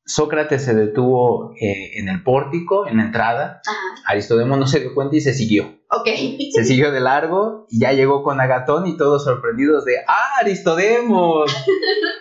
Sócrates 0.04 0.66
se 0.66 0.74
detuvo 0.74 1.54
eh, 1.62 2.00
en 2.00 2.10
el 2.10 2.24
pórtico, 2.24 2.88
en 2.88 2.98
la 2.98 3.04
entrada. 3.04 3.62
Ajá. 3.64 3.78
Aristodemo 4.08 4.58
no 4.58 4.66
se 4.66 4.80
dio 4.80 4.96
cuenta 4.96 5.16
y 5.16 5.22
se 5.22 5.36
siguió. 5.36 5.66
Ok. 5.92 6.08
Se 6.52 6.64
siguió 6.64 6.92
de 6.92 7.00
largo 7.00 7.68
y 7.70 7.80
ya 7.80 7.94
llegó 7.94 8.24
con 8.24 8.42
Agatón 8.42 8.88
y 8.88 8.98
todos 8.98 9.24
sorprendidos 9.24 9.86
de, 9.86 9.98
ah, 10.08 10.40
Aristodemo, 10.40 11.46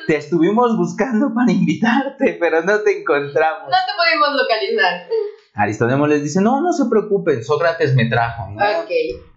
te 0.06 0.16
estuvimos 0.16 0.76
buscando 0.76 1.32
para 1.34 1.50
invitarte, 1.50 2.36
pero 2.38 2.62
no 2.62 2.80
te 2.80 3.00
encontramos. 3.00 3.70
No 3.70 3.76
te 3.86 3.92
podemos 3.96 4.42
localizar. 4.42 5.08
Aristodemo 5.54 6.06
les 6.06 6.22
dice, 6.22 6.42
no, 6.42 6.60
no 6.60 6.74
se 6.74 6.84
preocupen, 6.90 7.42
Sócrates 7.42 7.94
me 7.94 8.04
trajo. 8.10 8.50
¿no? 8.50 8.56
Ok. 8.82 8.90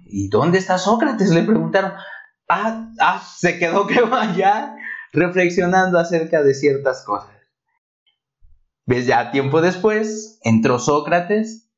¿Y 0.08 0.28
dónde 0.28 0.58
está 0.58 0.78
Sócrates? 0.78 1.32
Le 1.32 1.44
preguntaron. 1.44 1.94
Ah, 2.50 2.90
ah, 3.00 3.24
se 3.36 3.58
quedó 3.58 3.88
creo 3.88 4.14
allá 4.14 4.76
reflexionando 5.12 6.00
acerca 6.00 6.42
de 6.44 6.54
ciertas 6.54 7.04
cosas. 7.06 7.30
¿Ves? 8.86 9.06
Ya 9.06 9.32
tiempo 9.32 9.62
después 9.62 10.40
entró 10.44 10.80
Sócrates 10.80 11.70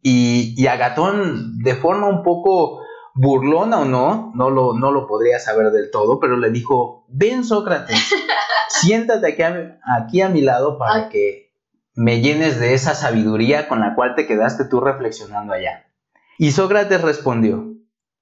y, 0.00 0.54
y 0.56 0.66
Agatón, 0.68 1.58
de 1.58 1.74
forma 1.74 2.08
un 2.08 2.22
poco 2.22 2.80
burlona 3.14 3.80
o 3.80 3.84
no, 3.84 4.32
no 4.34 4.50
lo, 4.50 4.74
no 4.74 4.90
lo 4.90 5.06
podría 5.06 5.38
saber 5.38 5.70
del 5.70 5.90
todo, 5.90 6.20
pero 6.20 6.36
le 6.36 6.50
dijo, 6.50 7.04
ven 7.08 7.44
Sócrates, 7.44 7.98
siéntate 8.68 9.32
aquí 9.32 9.42
a, 9.42 9.80
aquí 9.98 10.20
a 10.20 10.28
mi 10.28 10.40
lado 10.40 10.78
para 10.78 11.04
Ay. 11.04 11.08
que 11.10 11.52
me 11.94 12.20
llenes 12.20 12.58
de 12.58 12.74
esa 12.74 12.94
sabiduría 12.94 13.68
con 13.68 13.80
la 13.80 13.94
cual 13.94 14.14
te 14.14 14.26
quedaste 14.26 14.64
tú 14.64 14.80
reflexionando 14.80 15.52
allá. 15.52 15.86
Y 16.38 16.52
Sócrates 16.52 17.02
respondió, 17.02 17.74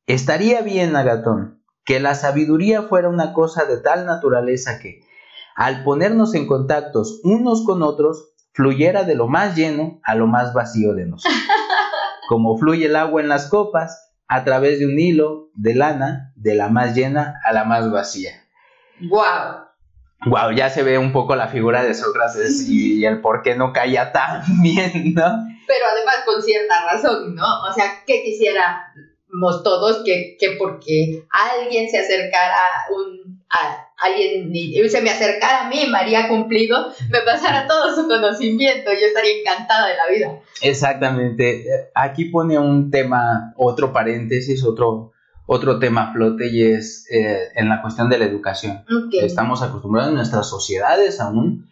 estaría 0.07 0.63
bien, 0.63 0.97
Agatón, 0.97 1.60
que 1.85 2.01
la 2.01 2.15
sabiduría 2.15 2.83
fuera 2.83 3.09
una 3.09 3.33
cosa 3.33 3.65
de 3.65 3.79
tal 3.79 4.07
naturaleza 4.07 4.79
que, 4.79 5.01
al 5.55 5.83
ponernos 5.83 6.35
en 6.35 6.47
contactos 6.47 7.21
unos 7.25 7.65
con 7.65 7.83
otros, 7.83 8.33
fluyera 8.53 9.05
de 9.05 9.15
lo 9.15 9.29
más 9.29 9.57
lleno 9.57 10.01
a 10.05 10.15
lo 10.15 10.27
más 10.27 10.53
vacío 10.53 10.95
de 10.95 11.07
nosotros. 11.07 11.41
Como 12.29 12.57
fluye 12.59 12.87
el 12.87 12.97
agua 12.97 13.21
en 13.21 13.29
las 13.29 13.49
copas, 13.49 14.13
a 14.29 14.45
través 14.45 14.79
de 14.79 14.87
un 14.87 14.99
hilo 14.99 15.51
de 15.55 15.75
lana, 15.75 16.33
de 16.37 16.55
la 16.55 16.69
más 16.69 16.95
llena 16.95 17.41
a 17.45 17.53
la 17.53 17.65
más 17.65 17.91
vacía. 17.91 18.31
Wow. 19.01 19.67
Wow, 20.27 20.53
ya 20.53 20.71
se 20.71 20.83
ve 20.83 20.99
un 20.99 21.13
poco 21.13 21.35
la 21.35 21.49
figura 21.49 21.83
de 21.83 21.95
Sócrates 21.95 22.69
y 22.69 23.05
el 23.05 23.21
por 23.21 23.43
qué 23.43 23.57
no 23.57 23.73
caía 23.73 24.13
tan 24.13 24.43
bien, 24.63 25.15
¿no? 25.15 25.49
Pero 25.67 25.85
además 25.91 26.17
con 26.25 26.43
cierta 26.43 26.75
razón, 26.93 27.35
¿no? 27.35 27.63
O 27.69 27.73
sea, 27.73 28.05
¿qué 28.07 28.23
quisiéramos 28.23 29.10
todos 29.63 30.03
que, 30.05 30.37
que 30.39 30.53
porque 30.53 31.25
alguien 31.31 31.89
se 31.89 31.99
acercara 31.99 32.57
un, 32.91 33.41
a 33.51 33.87
alguien 33.99 34.51
se 34.89 35.03
me 35.03 35.11
acercara 35.11 35.67
a 35.67 35.69
mí, 35.69 35.87
María 35.91 36.29
Cumplido, 36.29 36.93
me 37.11 37.21
pasara 37.21 37.67
todo 37.67 37.95
su 37.95 38.09
conocimiento, 38.09 38.91
yo 38.93 39.07
estaría 39.07 39.41
encantada 39.41 39.89
de 39.89 39.97
la 39.97 40.07
vida. 40.09 40.41
Exactamente. 40.63 41.65
Aquí 41.95 42.27
pone 42.27 42.59
un 42.59 42.91
tema, 42.91 43.53
otro 43.57 43.93
paréntesis, 43.93 44.65
otro, 44.65 45.13
otro 45.47 45.79
tema 45.79 46.13
flote 46.13 46.49
y 46.49 46.63
es 46.63 47.07
eh, 47.11 47.49
en 47.55 47.69
la 47.69 47.83
cuestión 47.83 48.09
de 48.09 48.19
la 48.19 48.25
educación. 48.25 48.85
Estamos 49.13 49.63
acostumbrados 49.63 50.11
en 50.11 50.17
nuestras 50.17 50.49
sociedades 50.49 51.21
aún 51.21 51.69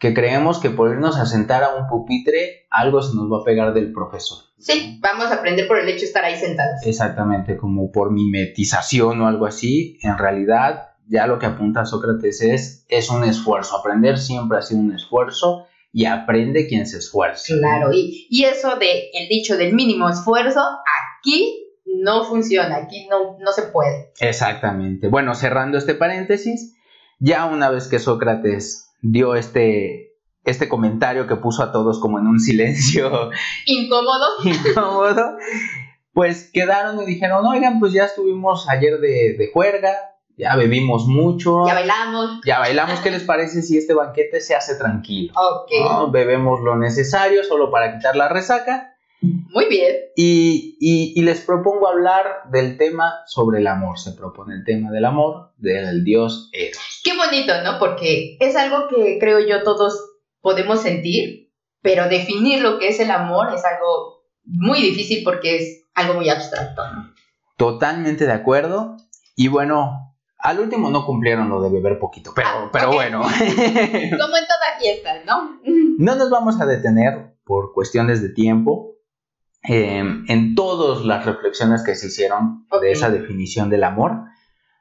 que 0.00 0.14
creemos 0.14 0.58
que 0.58 0.70
por 0.70 0.90
irnos 0.90 1.18
a 1.18 1.26
sentar 1.26 1.62
a 1.62 1.74
un 1.76 1.86
pupitre 1.86 2.66
algo 2.70 3.02
se 3.02 3.14
nos 3.14 3.30
va 3.30 3.42
a 3.42 3.44
pegar 3.44 3.74
del 3.74 3.92
profesor. 3.92 4.38
Sí, 4.58 4.98
vamos 5.02 5.26
a 5.26 5.34
aprender 5.34 5.68
por 5.68 5.78
el 5.78 5.88
hecho 5.88 6.00
de 6.00 6.06
estar 6.06 6.24
ahí 6.24 6.38
sentados. 6.38 6.80
Exactamente, 6.84 7.58
como 7.58 7.92
por 7.92 8.10
mimetización 8.10 9.20
o 9.20 9.28
algo 9.28 9.44
así. 9.44 9.98
En 10.02 10.16
realidad, 10.16 10.88
ya 11.06 11.26
lo 11.26 11.38
que 11.38 11.44
apunta 11.44 11.84
Sócrates 11.84 12.40
es, 12.40 12.86
es 12.88 13.10
un 13.10 13.24
esfuerzo. 13.24 13.76
Aprender 13.76 14.16
siempre 14.16 14.56
ha 14.56 14.62
sido 14.62 14.80
un 14.80 14.94
esfuerzo 14.94 15.66
y 15.92 16.06
aprende 16.06 16.66
quien 16.66 16.86
se 16.86 16.96
esfuerza. 16.96 17.54
Claro, 17.58 17.92
y, 17.92 18.26
y 18.30 18.44
eso 18.44 18.76
de 18.76 19.10
el 19.12 19.28
dicho 19.28 19.58
del 19.58 19.74
mínimo 19.74 20.08
esfuerzo, 20.08 20.62
aquí 21.18 21.66
no 21.84 22.24
funciona, 22.24 22.76
aquí 22.76 23.06
no, 23.10 23.36
no 23.38 23.52
se 23.52 23.64
puede. 23.64 24.12
Exactamente. 24.18 25.08
Bueno, 25.08 25.34
cerrando 25.34 25.76
este 25.76 25.94
paréntesis, 25.94 26.74
ya 27.18 27.44
una 27.44 27.68
vez 27.68 27.86
que 27.86 27.98
Sócrates 27.98 28.89
dio 29.02 29.34
este, 29.34 30.14
este 30.44 30.68
comentario 30.68 31.26
que 31.26 31.36
puso 31.36 31.62
a 31.62 31.72
todos 31.72 32.00
como 32.00 32.18
en 32.18 32.26
un 32.26 32.40
silencio 32.40 33.30
Incómodo. 33.66 34.26
incómodo, 34.44 35.36
pues 36.12 36.50
quedaron 36.52 37.00
y 37.02 37.06
dijeron, 37.06 37.44
oigan, 37.46 37.78
pues 37.80 37.92
ya 37.92 38.04
estuvimos 38.04 38.68
ayer 38.68 38.98
de, 39.00 39.34
de 39.38 39.50
juerga, 39.52 39.92
ya 40.36 40.56
bebimos 40.56 41.06
mucho, 41.06 41.66
Ya 41.66 41.74
bailamos. 41.74 42.40
ya 42.46 42.58
bailamos, 42.58 43.00
¿qué 43.00 43.10
les 43.10 43.22
parece 43.24 43.62
si 43.62 43.76
este 43.76 43.92
banquete 43.94 44.40
se 44.40 44.54
hace 44.54 44.74
tranquilo? 44.76 45.32
Ok. 45.36 45.70
¿no? 45.84 46.10
Bebemos 46.10 46.60
lo 46.62 46.76
necesario 46.76 47.44
solo 47.44 47.70
para 47.70 47.96
quitar 47.96 48.16
la 48.16 48.28
resaca 48.28 48.94
Muy 49.22 49.66
bien. 49.68 49.96
y, 50.16 50.76
y- 50.80 51.12
y 51.16 51.22
les 51.22 51.40
propongo 51.42 51.88
hablar 51.88 52.24
del 52.50 52.76
tema 52.78 53.14
sobre 53.26 53.58
el 53.60 53.66
amor. 53.66 53.98
Se 53.98 54.12
propone 54.12 54.54
el 54.54 54.64
tema 54.64 54.90
del 54.90 55.04
amor 55.04 55.52
del 55.56 56.04
dios 56.04 56.48
Eros. 56.52 57.00
Qué 57.04 57.16
bonito, 57.16 57.52
¿no? 57.62 57.78
Porque 57.78 58.36
es 58.40 58.56
algo 58.56 58.88
que 58.88 59.18
creo 59.18 59.40
yo 59.46 59.62
todos 59.62 59.98
podemos 60.40 60.80
sentir, 60.82 61.52
pero 61.82 62.08
definir 62.08 62.62
lo 62.62 62.78
que 62.78 62.88
es 62.88 63.00
el 63.00 63.10
amor 63.10 63.48
es 63.54 63.62
algo 63.64 64.24
muy 64.44 64.80
difícil 64.80 65.22
porque 65.24 65.56
es 65.56 65.84
algo 65.94 66.14
muy 66.14 66.28
abstracto, 66.30 66.82
¿no? 66.92 67.12
Totalmente 67.56 68.24
de 68.26 68.32
acuerdo. 68.32 68.96
Y 69.36 69.48
bueno, 69.48 70.14
al 70.38 70.60
último 70.60 70.88
no 70.90 71.04
cumplieron 71.04 71.50
lo 71.50 71.60
de 71.60 71.68
beber 71.70 71.98
poquito, 71.98 72.32
pero, 72.34 72.48
Ah, 72.48 72.70
pero 72.72 72.92
bueno. 72.92 73.20
Como 73.38 73.42
en 74.00 74.10
toda 74.10 74.78
fiesta, 74.80 75.22
¿no? 75.26 75.60
no 75.98 76.14
nos 76.16 76.30
vamos 76.30 76.58
a 76.60 76.64
detener 76.66 77.34
por 77.44 77.72
cuestiones 77.74 78.22
de 78.22 78.30
tiempo 78.30 78.94
eh, 79.62 80.02
en 80.28 80.54
todas 80.54 81.04
las 81.04 81.26
reflexiones 81.26 81.82
que 81.82 81.94
se 81.94 82.06
hicieron 82.06 82.66
de 82.80 82.92
esa 82.92 83.10
definición 83.10 83.68
del 83.70 83.84
amor. 83.84 84.24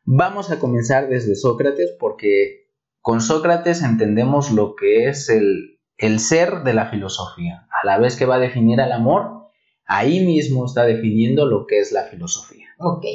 Vamos 0.05 0.51
a 0.51 0.59
comenzar 0.59 1.09
desde 1.09 1.35
Sócrates 1.35 1.95
porque 1.99 2.69
con 3.01 3.21
Sócrates 3.21 3.81
entendemos 3.81 4.51
lo 4.51 4.75
que 4.75 5.07
es 5.07 5.29
el, 5.29 5.79
el 5.97 6.19
ser 6.19 6.63
de 6.63 6.73
la 6.73 6.87
filosofía. 6.87 7.67
A 7.81 7.85
la 7.85 7.97
vez 7.97 8.15
que 8.15 8.25
va 8.25 8.35
a 8.35 8.39
definir 8.39 8.79
al 8.81 8.91
amor, 8.91 9.49
ahí 9.85 10.25
mismo 10.25 10.65
está 10.65 10.85
definiendo 10.85 11.45
lo 11.45 11.65
que 11.67 11.79
es 11.79 11.91
la 11.91 12.03
filosofía. 12.03 12.67
Ok. 12.77 13.05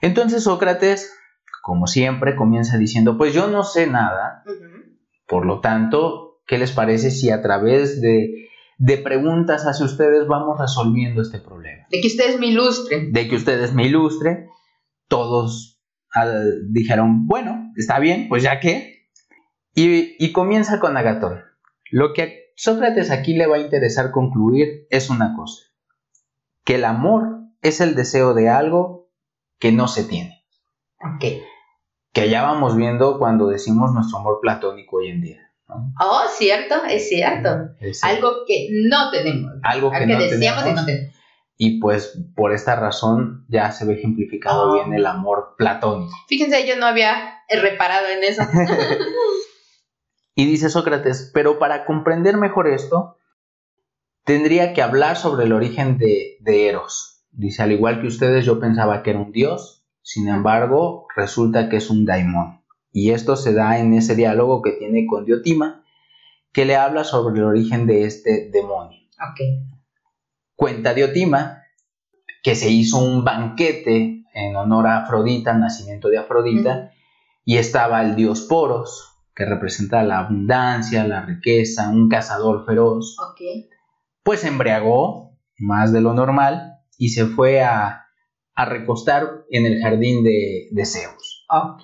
Entonces 0.00 0.44
Sócrates, 0.44 1.12
como 1.62 1.86
siempre, 1.86 2.34
comienza 2.34 2.78
diciendo, 2.78 3.18
pues 3.18 3.34
yo 3.34 3.46
no 3.48 3.62
sé 3.62 3.86
nada, 3.86 4.42
por 5.26 5.46
lo 5.46 5.60
tanto, 5.60 6.40
¿qué 6.46 6.58
les 6.58 6.72
parece 6.72 7.10
si 7.10 7.30
a 7.30 7.40
través 7.42 8.00
de, 8.00 8.48
de 8.82 8.98
preguntas 8.98 9.62
hacia 9.64 9.86
ustedes 9.86 10.26
vamos 10.26 10.58
resolviendo 10.58 11.22
este 11.22 11.38
problema? 11.38 11.86
De 11.88 12.00
que 12.00 12.08
ustedes 12.08 12.40
me 12.40 12.48
ilustren. 12.48 13.12
De 13.12 13.28
que 13.28 13.36
ustedes 13.36 13.72
me 13.72 13.86
ilustren, 13.86 14.48
todos 15.06 15.80
ah, 16.16 16.26
dijeron, 16.68 17.28
bueno, 17.28 17.70
está 17.76 18.00
bien, 18.00 18.28
pues 18.28 18.42
ya 18.42 18.58
que. 18.58 19.06
Y, 19.72 20.16
y 20.18 20.32
comienza 20.32 20.80
con 20.80 20.96
Agatón. 20.96 21.42
Lo 21.92 22.12
que 22.12 22.22
a 22.22 22.28
Sócrates 22.56 23.12
aquí 23.12 23.34
le 23.34 23.46
va 23.46 23.56
a 23.56 23.60
interesar 23.60 24.10
concluir 24.10 24.86
es 24.90 25.10
una 25.10 25.36
cosa, 25.36 25.62
que 26.64 26.74
el 26.74 26.84
amor 26.84 27.38
es 27.60 27.80
el 27.80 27.94
deseo 27.94 28.34
de 28.34 28.48
algo 28.48 29.12
que 29.60 29.70
no 29.70 29.86
se 29.86 30.02
tiene. 30.02 30.44
Ok. 30.98 31.40
Que 32.12 32.28
ya 32.28 32.42
vamos 32.42 32.76
viendo 32.76 33.20
cuando 33.20 33.46
decimos 33.46 33.92
nuestro 33.92 34.18
amor 34.18 34.40
platónico 34.42 34.96
hoy 34.96 35.08
en 35.08 35.20
día. 35.20 35.41
Oh, 36.00 36.22
cierto, 36.36 36.74
es 36.88 37.08
cierto. 37.08 37.48
Es 37.80 38.02
Algo 38.04 38.44
que 38.46 38.68
no 38.70 39.10
tenemos. 39.10 39.52
algo 39.62 39.90
que, 39.90 39.98
que 39.98 40.06
no 40.06 40.18
deseamos 40.18 40.66
y 40.66 40.72
no 40.72 40.84
tenemos. 40.84 41.14
Y 41.58 41.78
pues 41.80 42.18
por 42.34 42.52
esta 42.52 42.74
razón 42.76 43.44
ya 43.48 43.70
se 43.70 43.84
ve 43.84 43.94
ejemplificado 43.94 44.70
Oh. 44.70 44.74
bien 44.74 44.94
el 44.94 45.06
amor 45.06 45.54
platónico. 45.56 46.12
Fíjense, 46.28 46.66
yo 46.66 46.76
no 46.76 46.86
había 46.86 47.40
reparado 47.50 48.06
en 48.08 48.24
eso. 48.24 48.42
Y 50.34 50.46
dice 50.46 50.70
Sócrates, 50.70 51.30
pero 51.34 51.58
para 51.58 51.84
comprender 51.84 52.38
mejor 52.38 52.66
esto, 52.66 53.18
tendría 54.24 54.72
que 54.72 54.80
hablar 54.80 55.16
sobre 55.16 55.44
el 55.44 55.52
origen 55.52 55.98
de, 55.98 56.38
de 56.40 56.68
Eros. 56.70 57.26
Dice, 57.32 57.62
al 57.62 57.72
igual 57.72 58.00
que 58.00 58.06
ustedes, 58.06 58.46
yo 58.46 58.58
pensaba 58.58 59.02
que 59.02 59.10
era 59.10 59.18
un 59.18 59.30
dios, 59.30 59.84
sin 60.00 60.28
embargo, 60.28 61.06
resulta 61.14 61.68
que 61.68 61.76
es 61.76 61.90
un 61.90 62.06
daimón. 62.06 62.61
Y 62.92 63.10
esto 63.10 63.36
se 63.36 63.54
da 63.54 63.78
en 63.78 63.94
ese 63.94 64.14
diálogo 64.14 64.60
que 64.62 64.72
tiene 64.72 65.06
con 65.06 65.24
Diotima, 65.24 65.84
que 66.52 66.64
le 66.66 66.76
habla 66.76 67.04
sobre 67.04 67.38
el 67.38 67.44
origen 67.44 67.86
de 67.86 68.04
este 68.04 68.50
demonio. 68.52 68.98
ok. 69.18 69.40
Cuenta 70.54 70.94
Diotima 70.94 71.62
que 72.42 72.54
se 72.54 72.70
hizo 72.70 72.98
un 72.98 73.24
banquete 73.24 74.24
en 74.34 74.56
honor 74.56 74.86
a 74.86 74.98
Afrodita, 75.04 75.52
al 75.52 75.60
nacimiento 75.60 76.08
de 76.08 76.18
Afrodita, 76.18 76.90
y 77.44 77.56
estaba 77.56 78.02
el 78.02 78.14
dios 78.16 78.42
Poros, 78.42 79.08
que 79.34 79.44
representa 79.44 80.02
la 80.02 80.20
abundancia, 80.20 81.06
la 81.06 81.24
riqueza, 81.24 81.88
un 81.88 82.08
cazador 82.08 82.64
feroz, 82.66 83.16
Ok. 83.18 83.40
pues 84.22 84.44
embriagó 84.44 85.38
más 85.58 85.92
de 85.92 86.00
lo 86.00 86.12
normal 86.14 86.78
y 86.98 87.10
se 87.10 87.26
fue 87.26 87.62
a, 87.62 88.06
a 88.54 88.64
recostar 88.64 89.44
en 89.50 89.66
el 89.66 89.80
jardín 89.80 90.22
de, 90.24 90.68
de 90.70 90.84
Zeus. 90.86 91.46
Oh, 91.48 91.76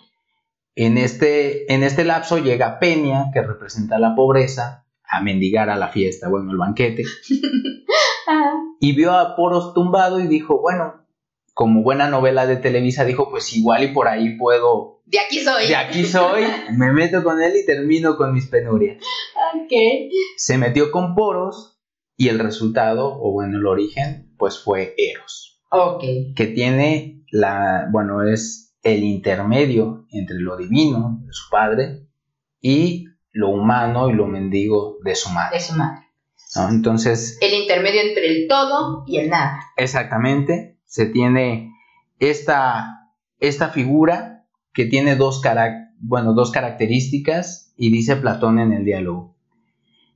En 0.81 0.97
este, 0.97 1.75
en 1.75 1.83
este 1.83 2.05
lapso 2.05 2.39
llega 2.39 2.79
Peña, 2.79 3.33
que 3.35 3.43
representa 3.43 3.99
la 3.99 4.15
pobreza, 4.15 4.87
a 5.03 5.21
mendigar 5.21 5.71
a 5.71 5.77
la 5.77 5.89
fiesta, 5.89 6.29
bueno, 6.29 6.53
el 6.53 6.57
banquete. 6.57 7.03
y 8.81 8.95
vio 8.95 9.13
a 9.13 9.35
Poros 9.35 9.75
tumbado 9.75 10.21
y 10.21 10.29
dijo, 10.29 10.61
bueno, 10.61 11.05
como 11.53 11.83
buena 11.83 12.09
novela 12.09 12.47
de 12.47 12.59
Televisa, 12.59 13.05
dijo, 13.05 13.29
pues 13.29 13.57
igual 13.57 13.83
y 13.83 13.89
por 13.89 14.07
ahí 14.07 14.39
puedo... 14.39 15.03
De 15.05 15.19
aquí 15.19 15.41
soy. 15.41 15.67
De 15.67 15.75
aquí 15.75 16.05
soy, 16.05 16.45
me 16.77 16.93
meto 16.93 17.25
con 17.25 17.43
él 17.43 17.55
y 17.57 17.67
termino 17.67 18.17
con 18.17 18.33
mis 18.33 18.47
penurias. 18.47 18.99
Ok. 19.57 19.73
Se 20.37 20.59
metió 20.59 20.93
con 20.93 21.17
Poros 21.17 21.81
y 22.17 22.29
el 22.29 22.39
resultado, 22.39 23.19
o 23.21 23.33
bueno, 23.33 23.59
el 23.59 23.67
origen, 23.67 24.33
pues 24.39 24.63
fue 24.63 24.95
Eros. 24.97 25.61
Ok. 25.73 26.05
Que 26.37 26.47
tiene 26.47 27.25
la, 27.33 27.89
bueno, 27.91 28.23
es 28.23 28.68
el 28.95 29.05
intermedio 29.05 30.07
entre 30.11 30.39
lo 30.39 30.57
divino 30.57 31.21
de 31.25 31.33
su 31.33 31.51
padre 31.51 32.07
y 32.61 33.07
lo 33.33 33.51
humano 33.51 34.11
y 34.11 34.15
lo 34.15 34.27
mendigo 34.27 34.99
de 35.05 35.15
su 35.15 35.31
madre. 35.31 35.59
De 35.59 35.63
su 35.63 35.75
madre. 35.75 36.07
¿no? 36.57 36.69
Entonces... 36.69 37.39
El 37.41 37.55
intermedio 37.55 38.01
entre 38.01 38.27
el 38.27 38.49
todo 38.49 39.05
y 39.07 39.19
el 39.19 39.31
nada. 39.31 39.61
Exactamente. 39.77 40.79
Se 40.85 41.07
tiene 41.07 41.73
esta, 42.19 43.13
esta 43.39 43.69
figura 43.69 44.47
que 44.73 44.87
tiene 44.87 45.17
dos, 45.17 45.43
bueno, 46.01 46.35
dos 46.35 46.51
características 46.51 47.73
y 47.77 47.91
dice 47.91 48.17
Platón 48.17 48.59
en 48.59 48.73
el 48.73 48.85
diálogo. 48.85 49.37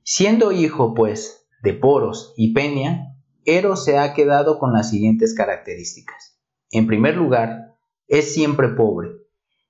Siendo 0.03 0.51
hijo, 0.51 0.93
pues, 0.93 1.47
de 1.61 1.73
Poros 1.73 2.33
y 2.35 2.53
Peña, 2.53 3.15
Eros 3.45 3.83
se 3.83 3.97
ha 3.97 4.13
quedado 4.13 4.59
con 4.59 4.73
las 4.73 4.89
siguientes 4.89 5.33
características. 5.33 6.39
En 6.71 6.87
primer 6.87 7.15
lugar, 7.15 7.72
es 8.07 8.33
siempre 8.33 8.69
pobre, 8.69 9.11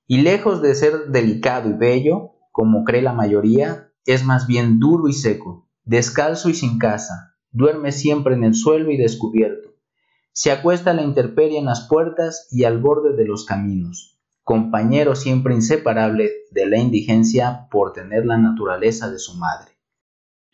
y 0.06 0.22
lejos 0.22 0.60
de 0.60 0.74
ser 0.74 1.08
delicado 1.08 1.70
y 1.70 1.72
bello, 1.72 2.32
como 2.52 2.84
cree 2.84 3.02
la 3.02 3.12
mayoría, 3.12 3.90
es 4.06 4.24
más 4.24 4.46
bien 4.46 4.78
duro 4.78 5.08
y 5.08 5.12
seco, 5.12 5.68
descalzo 5.84 6.50
y 6.50 6.54
sin 6.54 6.78
casa, 6.78 7.36
duerme 7.50 7.92
siempre 7.92 8.34
en 8.34 8.44
el 8.44 8.54
suelo 8.54 8.90
y 8.90 8.96
descubierto. 8.96 9.70
Se 10.32 10.50
acuesta 10.50 10.90
a 10.90 10.94
la 10.94 11.02
intemperie 11.02 11.58
en 11.58 11.66
las 11.66 11.88
puertas 11.88 12.48
y 12.50 12.64
al 12.64 12.78
borde 12.78 13.16
de 13.16 13.24
los 13.24 13.44
caminos, 13.44 14.18
compañero 14.42 15.14
siempre 15.14 15.54
inseparable 15.54 16.30
de 16.50 16.66
la 16.66 16.78
indigencia 16.78 17.68
por 17.70 17.92
tener 17.92 18.26
la 18.26 18.36
naturaleza 18.36 19.10
de 19.10 19.18
su 19.18 19.36
madre. 19.36 19.72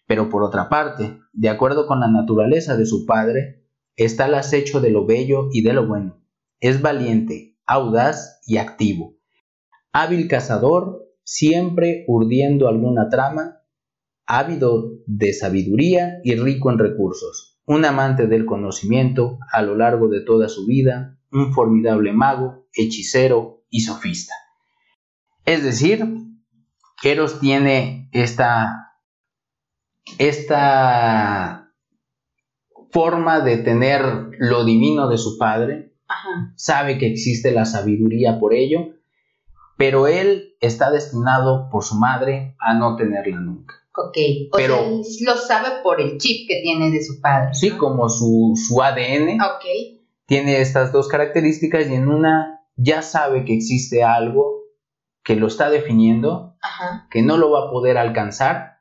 Pero 0.07 0.29
por 0.29 0.43
otra 0.43 0.69
parte, 0.69 1.19
de 1.33 1.49
acuerdo 1.49 1.87
con 1.87 2.01
la 2.01 2.09
naturaleza 2.09 2.77
de 2.77 2.85
su 2.85 3.07
padre, 3.07 3.65
está 3.97 4.27
el 4.27 4.35
acecho 4.35 4.81
de 4.81 4.91
lo 4.91 5.07
bello 5.07 5.49
y 5.53 5.63
de 5.63 5.73
lo 5.73 5.87
bueno. 5.87 6.19
Es 6.61 6.83
valiente, 6.83 7.50
audaz 7.71 8.41
y 8.47 8.57
activo. 8.57 9.15
Hábil 9.93 10.27
cazador, 10.27 11.05
siempre 11.23 12.05
urdiendo 12.09 12.67
alguna 12.67 13.09
trama, 13.09 13.61
ávido 14.27 14.91
de 15.07 15.33
sabiduría 15.33 16.19
y 16.25 16.35
rico 16.35 16.73
en 16.73 16.79
recursos, 16.81 17.61
un 17.67 17.85
amante 17.85 18.27
del 18.27 18.45
conocimiento 18.45 19.39
a 19.53 19.63
lo 19.63 19.77
largo 19.77 20.09
de 20.09 20.21
toda 20.23 20.49
su 20.49 20.67
vida, 20.67 21.17
un 21.31 21.53
formidable 21.53 22.13
mago, 22.13 22.67
hechicero 22.73 23.63
y 23.71 23.83
sofista. 23.83 24.35
Es 25.45 25.63
decir, 25.63 26.05
Eros 27.05 27.39
tiene 27.39 28.11
esta 28.13 28.97
esta 30.19 31.73
forma 32.91 33.41
de 33.41 33.59
tener 33.59 34.03
lo 34.39 34.65
divino 34.65 35.09
de 35.09 35.19
su 35.19 35.39
padre, 35.39 35.90
Ajá. 36.21 36.53
sabe 36.57 36.99
que 36.99 37.07
existe 37.07 37.51
la 37.53 37.65
sabiduría 37.65 38.39
por 38.39 38.53
ello, 38.55 38.91
pero 39.77 40.07
él 40.07 40.55
está 40.61 40.91
destinado 40.91 41.69
por 41.71 41.83
su 41.85 41.95
madre 41.97 42.55
a 42.61 42.75
no 42.75 42.97
tenerla 42.97 43.39
nunca. 43.41 43.77
Ok, 43.97 44.17
o 44.53 44.57
Pero- 44.57 44.75
sea, 44.77 44.87
él 44.89 45.03
lo 45.27 45.37
sabe 45.37 45.69
por 45.83 46.01
el 46.01 46.19
chip 46.19 46.49
que 46.49 46.61
tiene 46.63 46.91
de 46.91 47.03
su 47.03 47.21
padre. 47.21 47.55
Sí, 47.55 47.71
¿no? 47.71 47.79
como 47.79 48.09
su, 48.09 48.53
su 48.57 48.83
ADN 48.83 49.41
Ok, 49.41 49.65
tiene 50.27 50.61
estas 50.61 50.93
dos 50.93 51.09
características 51.09 51.89
y 51.89 51.95
en 51.95 52.09
una 52.09 52.61
ya 52.77 53.03
sabe 53.03 53.45
que 53.45 53.55
existe 53.55 54.03
algo 54.05 54.61
que 55.25 55.37
lo 55.37 55.47
está 55.49 55.71
definiendo, 55.71 56.57
ajá, 56.63 57.09
que 57.11 57.23
no 57.23 57.37
lo 57.37 57.51
va 57.51 57.67
a 57.67 57.71
poder 57.71 57.99
alcanzar, 57.99 58.79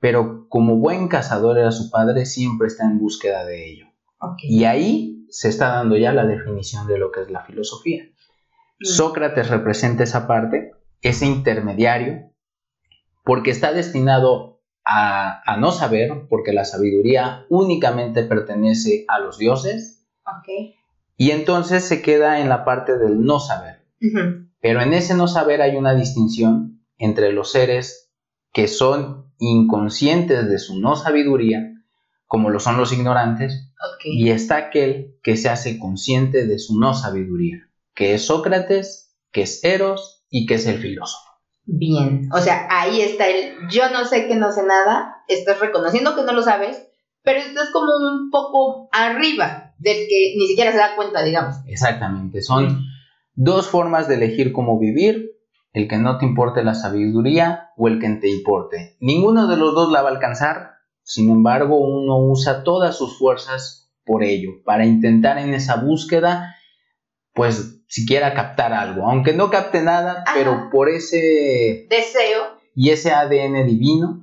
pero 0.00 0.46
como 0.48 0.76
buen 0.76 1.08
cazador 1.08 1.58
era 1.58 1.70
su 1.72 1.90
padre, 1.90 2.24
siempre 2.26 2.68
está 2.68 2.84
en 2.84 2.98
búsqueda 2.98 3.44
de 3.44 3.70
ello. 3.70 3.86
ok. 4.20 4.38
Y 4.44 4.64
ahí 4.64 5.17
se 5.30 5.48
está 5.48 5.68
dando 5.68 5.96
ya 5.96 6.12
la 6.12 6.26
definición 6.26 6.86
de 6.86 6.98
lo 6.98 7.10
que 7.10 7.22
es 7.22 7.30
la 7.30 7.44
filosofía. 7.44 8.04
Mm. 8.80 8.84
Sócrates 8.84 9.48
representa 9.48 10.04
esa 10.04 10.26
parte, 10.26 10.72
ese 11.02 11.26
intermediario, 11.26 12.32
porque 13.24 13.50
está 13.50 13.72
destinado 13.72 14.62
a, 14.84 15.42
a 15.44 15.56
no 15.56 15.70
saber, 15.70 16.26
porque 16.28 16.52
la 16.52 16.64
sabiduría 16.64 17.44
únicamente 17.48 18.22
pertenece 18.22 19.04
a 19.08 19.18
los 19.18 19.38
dioses, 19.38 19.98
y 21.16 21.32
entonces 21.32 21.84
se 21.84 22.02
queda 22.02 22.40
en 22.40 22.48
la 22.48 22.64
parte 22.64 22.96
del 22.96 23.22
no 23.22 23.40
saber. 23.40 23.84
Pero 24.60 24.80
en 24.80 24.92
ese 24.94 25.14
no 25.14 25.26
saber 25.26 25.62
hay 25.62 25.76
una 25.76 25.94
distinción 25.94 26.84
entre 26.96 27.32
los 27.32 27.50
seres 27.52 28.12
que 28.52 28.68
son 28.68 29.32
inconscientes 29.38 30.48
de 30.48 30.58
su 30.58 30.80
no 30.80 30.96
sabiduría, 30.96 31.72
como 32.28 32.50
lo 32.50 32.60
son 32.60 32.76
los 32.76 32.92
ignorantes, 32.92 33.72
y 34.04 34.30
está 34.30 34.56
aquel 34.56 35.18
que 35.22 35.36
se 35.36 35.48
hace 35.48 35.78
consciente 35.78 36.46
de 36.46 36.58
su 36.58 36.78
no 36.78 36.94
sabiduría, 36.94 37.68
que 37.94 38.14
es 38.14 38.26
Sócrates, 38.26 39.16
que 39.32 39.42
es 39.42 39.64
Eros 39.64 40.24
y 40.28 40.46
que 40.46 40.54
es 40.54 40.66
el 40.66 40.78
filósofo. 40.78 41.26
Bien, 41.64 42.28
o 42.32 42.38
sea, 42.38 42.68
ahí 42.70 43.00
está 43.00 43.28
el 43.28 43.68
yo 43.70 43.90
no 43.90 44.04
sé 44.04 44.28
que 44.28 44.36
no 44.36 44.52
sé 44.52 44.62
nada, 44.62 45.16
estás 45.26 45.58
reconociendo 45.58 46.14
que 46.14 46.22
no 46.22 46.32
lo 46.32 46.42
sabes, 46.42 46.86
pero 47.22 47.40
estás 47.40 47.70
como 47.72 47.86
un 47.86 48.30
poco 48.30 48.88
arriba 48.92 49.74
del 49.78 50.06
que 50.08 50.34
ni 50.38 50.46
siquiera 50.48 50.72
se 50.72 50.78
da 50.78 50.96
cuenta, 50.96 51.22
digamos. 51.22 51.56
Exactamente, 51.66 52.42
son 52.42 52.84
dos 53.34 53.68
formas 53.68 54.06
de 54.06 54.16
elegir 54.16 54.52
cómo 54.52 54.78
vivir, 54.78 55.32
el 55.72 55.88
que 55.88 55.96
no 55.96 56.18
te 56.18 56.26
importe 56.26 56.62
la 56.62 56.74
sabiduría 56.74 57.70
o 57.76 57.88
el 57.88 58.00
que 58.00 58.08
te 58.10 58.28
importe. 58.28 58.96
Ninguno 59.00 59.46
de 59.46 59.56
los 59.56 59.74
dos 59.74 59.92
la 59.92 60.02
va 60.02 60.10
a 60.10 60.12
alcanzar, 60.12 60.77
sin 61.08 61.30
embargo 61.30 61.78
uno 61.78 62.18
usa 62.18 62.62
todas 62.64 62.96
sus 62.98 63.18
fuerzas 63.18 63.90
por 64.04 64.22
ello, 64.22 64.62
para 64.64 64.84
intentar 64.84 65.38
en 65.38 65.54
esa 65.54 65.76
búsqueda, 65.76 66.54
pues 67.34 67.80
siquiera 67.88 68.34
captar 68.34 68.72
algo, 68.74 69.08
aunque 69.08 69.32
no 69.32 69.48
capte 69.50 69.82
nada, 69.82 70.24
Ajá. 70.26 70.34
pero 70.36 70.68
por 70.70 70.88
ese 70.90 71.86
Deseo, 71.88 72.58
y 72.74 72.90
ese 72.90 73.10
ADN 73.12 73.64
divino 73.66 74.20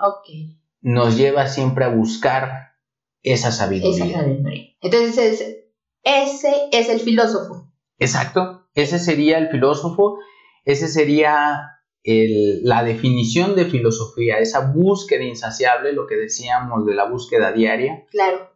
nos 0.82 1.18
lleva 1.18 1.48
siempre 1.48 1.86
a 1.86 1.90
buscar 1.90 2.76
esa 3.24 3.50
esa 3.50 3.52
sabiduría. 3.52 4.18
sabiduría. 4.20 4.66
Entonces, 4.82 5.18
es- 5.42 5.56
ese 6.04 6.70
es 6.72 6.90
el 6.90 7.00
filósofo. 7.00 7.72
Exacto, 7.98 8.68
ese 8.76 9.00
sería 9.00 9.40
el 9.40 9.50
filósofo, 9.50 10.20
ese 10.66 10.88
sería 10.88 11.75
el- 12.06 12.64
la 12.64 12.84
definición 12.84 13.56
de 13.56 13.66
filosofía, 13.66 14.38
esa 14.38 14.72
búsqueda 14.72 15.24
insaciable, 15.24 15.92
lo 15.92 16.06
que 16.08 16.16
decíamos 16.16 16.86
de 16.86 16.94
la 16.96 17.06
búsqueda 17.06 17.52
diaria, 17.52 18.06
Claro. 18.12 18.52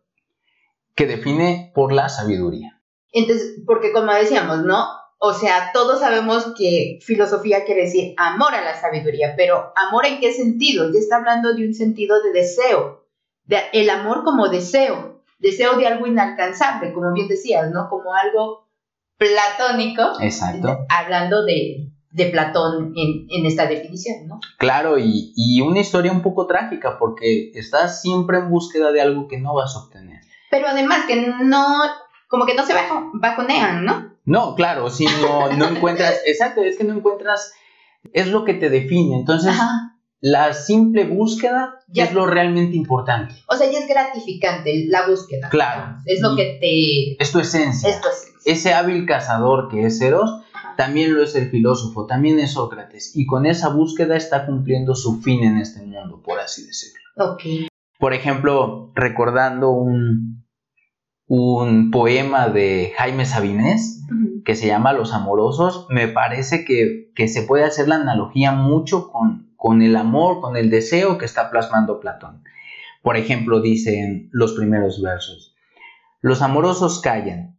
que 0.96 1.08
define 1.08 1.72
por 1.74 1.92
la 1.92 2.10
sabiduría. 2.10 2.80
Entonces, 3.12 3.56
porque 3.66 3.92
como 3.92 4.14
decíamos, 4.14 4.64
¿no? 4.66 4.86
O 5.18 5.34
sea, 5.34 5.72
todos 5.74 6.00
sabemos 6.00 6.54
que 6.58 7.00
filosofía 7.02 7.66
quiere 7.66 7.82
decir 7.82 8.14
amor 8.18 8.54
a 8.54 8.64
la 8.64 8.80
sabiduría, 8.80 9.34
pero 9.36 9.74
amor 9.76 10.06
en 10.06 10.20
qué 10.20 10.32
sentido? 10.32 10.92
Ya 10.94 11.00
está 11.00 11.18
hablando 11.18 11.54
de 11.54 11.66
un 11.68 11.74
sentido 11.74 12.22
de 12.22 12.32
deseo, 12.32 13.06
de, 13.46 13.58
el 13.74 13.90
amor 13.90 14.24
como 14.24 14.48
deseo, 14.48 15.24
deseo 15.40 15.76
de 15.76 15.88
algo 15.88 16.06
inalcanzable, 16.08 16.94
como 16.94 17.12
bien 17.14 17.28
decías, 17.28 17.70
¿no? 17.72 17.90
Como 17.90 18.14
algo 18.14 18.68
platónico, 19.18 20.04
Exacto. 20.22 20.86
hablando 20.90 21.44
de, 21.44 21.89
de 22.12 22.26
Platón 22.26 22.94
en, 22.96 23.28
en 23.30 23.46
esta 23.46 23.68
definición, 23.68 24.28
¿no? 24.28 24.40
Claro, 24.58 24.98
y, 24.98 25.32
y 25.36 25.62
una 25.62 25.80
historia 25.80 26.12
un 26.12 26.22
poco 26.24 26.48
trágica, 26.48 26.98
porque 26.98 27.52
estás 27.54 28.02
siempre 28.02 28.40
en 28.40 28.50
búsqueda 28.50 28.92
de 28.92 29.02
algo 29.02 29.28
que 29.28 29.40
no 29.40 29.54
vas 29.54 29.76
a 29.76 29.80
obtener. 29.86 30.20
Pero 30.50 30.68
además 30.68 31.06
que 31.08 31.16
no, 31.44 31.66
como 32.28 32.46
que 32.46 32.56
no 32.56 32.66
se 32.66 32.74
bajo- 32.74 33.12
bajonean, 33.14 33.86
¿no? 33.86 34.10
No, 34.26 34.56
claro, 34.56 34.90
si 34.90 35.06
no, 35.22 35.52
no 35.54 35.68
encuentras, 35.68 36.22
exacto, 36.26 36.62
es 36.62 36.78
que 36.78 36.84
no 36.84 36.96
encuentras, 36.96 37.54
es 38.14 38.28
lo 38.28 38.44
que 38.46 38.56
te 38.56 38.70
define. 38.70 39.16
Entonces, 39.20 39.52
Ajá. 39.52 39.96
la 40.20 40.54
simple 40.54 41.06
búsqueda 41.06 41.76
Ya. 41.90 42.06
es 42.06 42.14
lo 42.14 42.26
realmente 42.26 42.76
importante. 42.76 43.36
O 43.48 43.56
sea, 43.56 43.72
ya 43.72 43.80
es 43.80 43.88
gratificante 43.88 44.86
la 44.88 45.08
búsqueda. 45.08 45.50
Claro. 45.50 45.96
Es 46.06 46.22
lo 46.22 46.36
que 46.36 46.58
te... 46.60 47.22
Es 47.24 47.32
tu 47.32 47.40
esencia. 47.40 47.90
Es... 47.90 48.02
Ese 48.46 48.74
hábil 48.74 49.06
cazador 49.06 49.68
que 49.70 49.86
es 49.86 50.00
Eros. 50.02 50.30
También 50.80 51.14
lo 51.14 51.22
es 51.22 51.36
el 51.36 51.50
filósofo, 51.50 52.06
también 52.06 52.40
es 52.40 52.54
Sócrates, 52.54 53.14
y 53.14 53.26
con 53.26 53.46
esa 53.46 53.68
búsqueda 53.68 54.16
está 54.16 54.46
cumpliendo 54.46 54.96
su 54.96 55.20
fin 55.20 55.44
en 55.44 55.58
este 55.58 55.86
mundo, 55.86 56.22
por 56.24 56.40
así 56.40 56.66
decirlo. 56.66 57.02
Ok. 57.18 57.42
Por 58.00 58.14
ejemplo, 58.14 58.94
recordando 58.96 59.72
un, 59.72 60.46
un 61.28 61.92
poema 61.92 62.48
de 62.48 62.94
Jaime 62.96 63.26
Sabines 63.26 64.06
que 64.46 64.56
se 64.56 64.68
llama 64.68 64.94
Los 64.94 65.12
Amorosos, 65.12 65.86
me 65.90 66.08
parece 66.08 66.64
que, 66.64 67.12
que 67.14 67.28
se 67.28 67.42
puede 67.42 67.66
hacer 67.66 67.90
la 67.90 67.96
analogía 67.96 68.54
mucho 68.54 69.12
con, 69.12 69.52
con 69.58 69.82
el 69.82 69.98
amor, 69.98 70.40
con 70.40 70.56
el 70.56 70.70
deseo 70.70 71.18
que 71.18 71.26
está 71.26 71.52
plasmando 71.52 72.00
Platón. 72.00 72.42
Por 73.04 73.18
ejemplo, 73.18 73.60
dicen 73.60 74.30
los 74.32 74.54
primeros 74.54 75.02
versos, 75.02 75.58
los 76.22 76.42
amorosos 76.42 77.02
callan, 77.02 77.59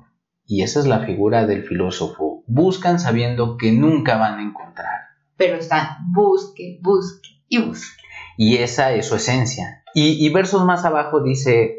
Y 0.51 0.63
esa 0.63 0.81
es 0.81 0.85
la 0.85 1.05
figura 1.05 1.47
del 1.47 1.63
filósofo. 1.63 2.43
Buscan 2.45 2.99
sabiendo 2.99 3.55
que 3.55 3.71
nunca 3.71 4.17
van 4.17 4.37
a 4.37 4.43
encontrar. 4.43 4.99
Pero 5.37 5.55
están 5.55 6.11
busque, 6.13 6.77
busque 6.83 7.29
y 7.47 7.59
busque. 7.59 8.03
Y 8.35 8.57
esa 8.57 8.91
es 8.91 9.07
su 9.07 9.15
esencia. 9.15 9.85
Y, 9.93 10.25
y 10.25 10.27
versos 10.27 10.65
más 10.65 10.83
abajo 10.83 11.23
dice 11.23 11.77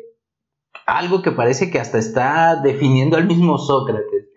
algo 0.86 1.20
que 1.20 1.32
parece 1.32 1.70
que 1.70 1.80
hasta 1.80 1.98
está 1.98 2.62
definiendo 2.62 3.18
al 3.18 3.26
mismo 3.26 3.58
Sócrates. 3.58 4.30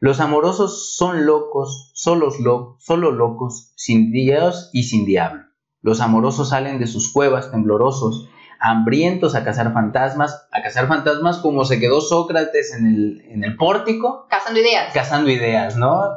Los 0.00 0.20
amorosos 0.20 0.96
son 0.96 1.26
locos, 1.26 1.90
solos 1.92 2.40
lo, 2.40 2.76
solo 2.78 3.10
locos, 3.10 3.74
sin 3.76 4.10
Dios 4.10 4.70
y 4.72 4.84
sin 4.84 5.04
diablo. 5.04 5.42
Los 5.82 6.00
amorosos 6.00 6.48
salen 6.48 6.78
de 6.78 6.86
sus 6.86 7.12
cuevas 7.12 7.50
temblorosos, 7.50 8.30
hambrientos 8.60 9.34
a 9.34 9.44
cazar 9.44 9.72
fantasmas, 9.72 10.48
a 10.50 10.62
cazar 10.62 10.88
fantasmas 10.88 11.38
como 11.38 11.64
se 11.64 11.80
quedó 11.80 12.00
Sócrates 12.00 12.74
en 12.74 12.86
el, 12.86 13.24
en 13.28 13.44
el 13.44 13.56
pórtico. 13.56 14.26
Cazando 14.28 14.60
ideas. 14.60 14.92
Cazando 14.92 15.30
ideas, 15.30 15.76
¿no? 15.76 16.16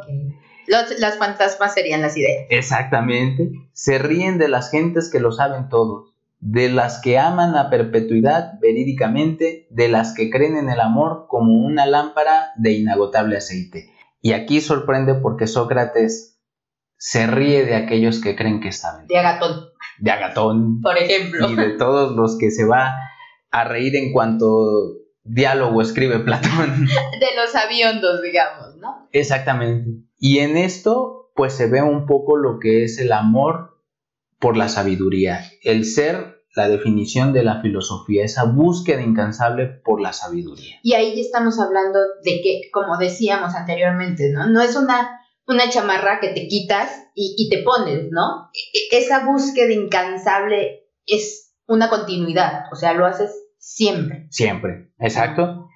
Los, 0.68 1.00
las 1.00 1.18
fantasmas 1.18 1.74
serían 1.74 2.02
las 2.02 2.16
ideas. 2.18 2.46
Exactamente. 2.50 3.52
Se 3.74 3.98
ríen 3.98 4.38
de 4.38 4.48
las 4.48 4.72
gentes 4.72 5.10
que 5.12 5.20
lo 5.20 5.32
saben 5.32 5.70
todo, 5.70 6.14
de 6.40 6.70
las 6.70 7.02
que 7.02 7.18
aman 7.18 7.56
a 7.56 7.70
perpetuidad 7.70 8.60
verídicamente, 8.62 9.68
de 9.70 9.88
las 9.88 10.14
que 10.14 10.30
creen 10.30 10.58
en 10.58 10.70
el 10.70 10.80
amor 10.80 11.26
como 11.28 11.54
una 11.54 11.86
lámpara 11.86 12.52
de 12.56 12.74
inagotable 12.74 13.38
aceite. 13.38 13.90
Y 14.22 14.34
aquí 14.34 14.62
sorprende 14.62 15.16
porque 15.16 15.48
Sócrates 15.48 16.40
se 16.98 17.26
ríe 17.28 17.66
de 17.66 17.76
aquellos 17.76 18.22
que 18.22 18.36
creen 18.36 18.60
que 18.60 18.72
saben. 18.74 19.08
De 19.08 19.18
Agatón. 19.18 19.69
De 20.00 20.12
Agatón. 20.12 20.82
Por 20.82 20.98
ejemplo. 20.98 21.50
Y 21.50 21.56
de 21.56 21.70
todos 21.72 22.16
los 22.16 22.38
que 22.38 22.52
se 22.52 22.66
va 22.66 22.96
a 23.52 23.64
reír 23.64 23.96
en 23.96 24.12
cuanto 24.12 25.00
diálogo 25.24 25.82
escribe 25.82 26.20
Platón. 26.20 26.86
De 27.20 27.28
los 27.36 27.56
aviondos, 27.56 28.22
digamos, 28.22 28.76
¿no? 28.78 29.08
Exactamente. 29.12 29.92
Y 30.18 30.40
en 30.40 30.58
esto, 30.58 31.32
pues 31.36 31.54
se 31.54 31.68
ve 31.68 31.82
un 31.82 32.06
poco 32.06 32.38
lo 32.38 32.60
que 32.60 32.84
es 32.84 33.00
el 33.00 33.12
amor 33.12 33.78
por 34.40 34.58
la 34.58 34.70
sabiduría, 34.70 35.44
el 35.64 35.86
ser 35.86 36.40
la 36.56 36.68
definición 36.68 37.32
de 37.32 37.44
la 37.44 37.62
filosofía, 37.62 38.26
esa 38.26 38.44
búsqueda 38.44 39.02
incansable 39.02 39.68
por 39.68 40.02
la 40.02 40.14
sabiduría. 40.14 40.78
Y 40.82 40.94
ahí 40.94 41.16
ya 41.16 41.22
estamos 41.22 41.60
hablando 41.60 42.00
de 42.24 42.42
que, 42.42 42.62
como 42.72 42.98
decíamos 42.98 43.56
anteriormente, 43.56 44.32
¿no? 44.32 44.48
No 44.50 44.62
es 44.62 44.76
una, 44.76 45.19
una 45.50 45.70
chamarra 45.70 46.20
que 46.20 46.30
te 46.30 46.48
quitas 46.48 46.92
y, 47.16 47.36
y 47.38 47.50
te 47.50 47.64
pones, 47.64 48.10
¿no? 48.12 48.50
E, 48.54 48.98
esa 48.98 49.26
búsqueda 49.26 49.74
incansable 49.74 50.88
es 51.06 51.56
una 51.68 51.90
continuidad, 51.90 52.66
o 52.72 52.76
sea, 52.76 52.94
lo 52.94 53.06
haces 53.06 53.32
siempre. 53.58 54.28
Siempre, 54.30 54.92
exacto. 55.00 55.68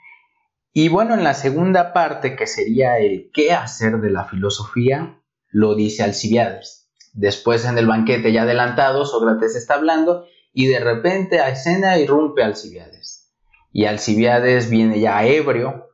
Y 0.72 0.90
bueno, 0.90 1.16
en 1.16 1.24
la 1.24 1.34
segunda 1.34 1.92
parte, 1.92 2.36
que 2.36 2.48
sería 2.48 2.98
el 3.00 3.32
qué 3.34 3.52
hacer 3.52 4.00
de 4.00 4.12
la 4.12 4.26
filosofía, 4.26 5.20
lo 5.50 5.76
dice 5.76 6.04
Alcibiades. 6.04 6.90
Después 7.14 7.66
en 7.66 7.78
el 7.78 7.88
banquete 7.88 8.32
ya 8.32 8.44
adelantado, 8.44 9.06
Sócrates 9.06 9.56
está 9.56 9.76
hablando 9.76 10.26
y 10.52 10.68
de 10.68 10.80
repente 10.80 11.40
a 11.40 11.50
escena 11.50 12.00
irrumpe 12.00 12.44
Alcibiades. 12.44 13.32
Y 13.72 13.86
Alcibiades 13.86 14.70
viene 14.70 15.00
ya 15.00 15.26
ebrio 15.26 15.93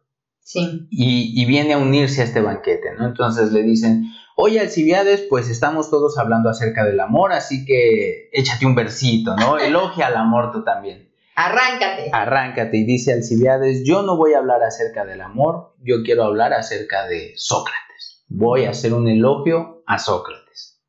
sí. 0.49 0.87
y, 0.89 1.39
y, 1.39 1.45
viene 1.45 1.73
a 1.73 1.77
unirse 1.77 2.21
a 2.21 2.23
este 2.23 2.41
banquete, 2.41 2.95
¿no? 2.97 3.05
Entonces 3.05 3.51
le 3.51 3.61
dicen, 3.61 4.11
oye 4.35 4.59
Alcibiades, 4.59 5.21
pues 5.29 5.47
estamos 5.47 5.91
todos 5.91 6.17
hablando 6.17 6.49
acerca 6.49 6.83
del 6.85 6.99
amor, 6.99 7.33
así 7.33 7.65
que 7.65 8.29
échate 8.33 8.65
un 8.65 8.73
versito, 8.73 9.35
¿no? 9.35 9.57
Elogia 9.59 10.07
al 10.07 10.15
amor 10.15 10.51
tú 10.51 10.63
también. 10.63 11.13
Arráncate. 11.35 12.09
Arráncate. 12.11 12.77
Y 12.77 12.83
dice 12.83 13.13
Alcibiades, 13.13 13.83
yo 13.85 14.01
no 14.01 14.17
voy 14.17 14.33
a 14.33 14.39
hablar 14.39 14.63
acerca 14.63 15.05
del 15.05 15.21
amor, 15.21 15.75
yo 15.83 16.01
quiero 16.03 16.23
hablar 16.23 16.53
acerca 16.53 17.07
de 17.07 17.33
Sócrates. 17.35 18.25
Voy 18.27 18.65
a 18.65 18.71
hacer 18.71 18.93
un 18.93 19.07
elogio 19.07 19.83
a 19.85 19.99
Sócrates. 19.99 20.81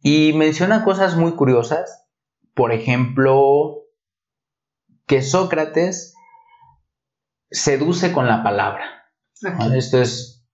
Y 0.00 0.32
menciona 0.34 0.84
cosas 0.84 1.16
muy 1.16 1.32
curiosas. 1.32 2.06
Por 2.54 2.72
ejemplo, 2.72 3.82
que 5.06 5.22
Sócrates 5.22 6.14
seduce 7.50 8.12
con 8.12 8.26
la 8.26 8.42
palabra. 8.42 8.84
Esto 9.74 10.00
es, 10.00 10.46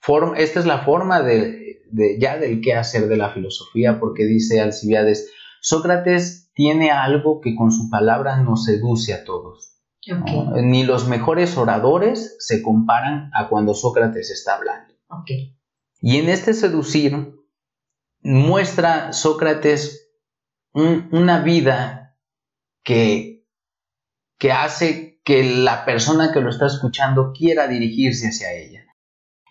form, 0.00 0.34
esta 0.36 0.60
es 0.60 0.66
la 0.66 0.78
forma 0.84 1.22
de, 1.22 1.82
de, 1.90 2.18
ya 2.18 2.38
del 2.38 2.60
qué 2.60 2.74
hacer 2.74 3.08
de 3.08 3.16
la 3.16 3.30
filosofía, 3.30 4.00
porque 4.00 4.24
dice 4.24 4.60
Alcibiades, 4.60 5.30
Sócrates 5.60 6.50
tiene 6.54 6.90
algo 6.90 7.40
que 7.40 7.54
con 7.54 7.70
su 7.70 7.88
palabra 7.88 8.38
nos 8.38 8.64
seduce 8.64 9.14
a 9.14 9.24
todos. 9.24 9.78
Okay. 10.00 10.44
¿no? 10.44 10.56
Ni 10.62 10.82
los 10.82 11.06
mejores 11.06 11.56
oradores 11.56 12.36
se 12.40 12.60
comparan 12.62 13.30
a 13.34 13.48
cuando 13.48 13.74
Sócrates 13.74 14.30
está 14.30 14.56
hablando. 14.56 14.94
Okay. 15.08 15.56
Y 16.00 16.16
en 16.16 16.28
este 16.28 16.54
seducir 16.54 17.36
muestra 18.20 19.12
Sócrates 19.12 20.10
un, 20.72 21.08
una 21.12 21.42
vida 21.42 22.18
que, 22.82 23.46
que 24.38 24.50
hace 24.50 25.11
que 25.24 25.44
la 25.44 25.84
persona 25.84 26.32
que 26.32 26.40
lo 26.40 26.50
está 26.50 26.66
escuchando 26.66 27.32
quiera 27.32 27.68
dirigirse 27.68 28.28
hacia 28.28 28.52
ella. 28.52 28.84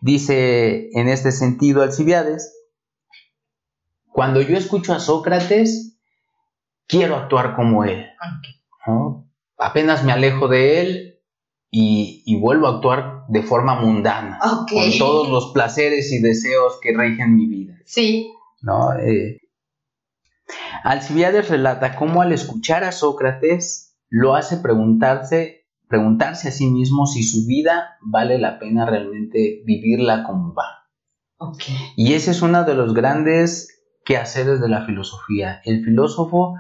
Dice 0.01 0.89
en 0.93 1.07
este 1.07 1.31
sentido 1.31 1.83
Alcibiades, 1.83 2.53
cuando 4.11 4.41
yo 4.41 4.57
escucho 4.57 4.93
a 4.93 4.99
Sócrates, 4.99 5.97
quiero 6.87 7.15
actuar 7.15 7.55
como 7.55 7.85
él. 7.85 8.07
Apenas 9.57 10.03
me 10.03 10.11
alejo 10.11 10.47
de 10.47 10.81
él 10.81 11.19
y, 11.69 12.23
y, 12.25 12.37
vuelvo 12.37 12.67
a 12.67 12.75
actuar 12.75 13.23
de 13.29 13.43
forma 13.43 13.79
mundana, 13.79 14.39
okay. 14.43 14.99
con 14.99 14.99
todos 14.99 15.29
los 15.29 15.53
placeres 15.53 16.11
y 16.11 16.19
deseos 16.19 16.79
que 16.81 16.91
rigen 16.97 17.35
mi 17.35 17.45
vida. 17.45 17.75
Sí. 17.85 18.33
¿no? 18.61 18.93
Eh, 18.99 19.39
Alcibiades 20.83 21.49
relata 21.49 21.95
cómo 21.95 22.21
al 22.21 22.33
escuchar 22.33 22.83
a 22.83 22.91
Sócrates 22.91 23.95
lo 24.09 24.35
hace 24.35 24.57
preguntarse, 24.57 25.60
preguntarse 25.91 26.47
a 26.47 26.51
sí 26.51 26.65
mismo 26.71 27.05
si 27.05 27.21
su 27.21 27.45
vida 27.45 27.97
vale 28.01 28.39
la 28.39 28.57
pena 28.57 28.87
realmente 28.87 29.61
vivirla 29.65 30.23
como 30.23 30.55
va. 30.55 30.87
Okay. 31.37 31.75
Y 31.95 32.13
ese 32.13 32.31
es 32.31 32.41
uno 32.41 32.63
de 32.63 32.73
los 32.73 32.95
grandes 32.95 33.83
quehaceres 34.03 34.59
de 34.59 34.69
la 34.69 34.85
filosofía. 34.85 35.61
El 35.65 35.83
filósofo 35.83 36.55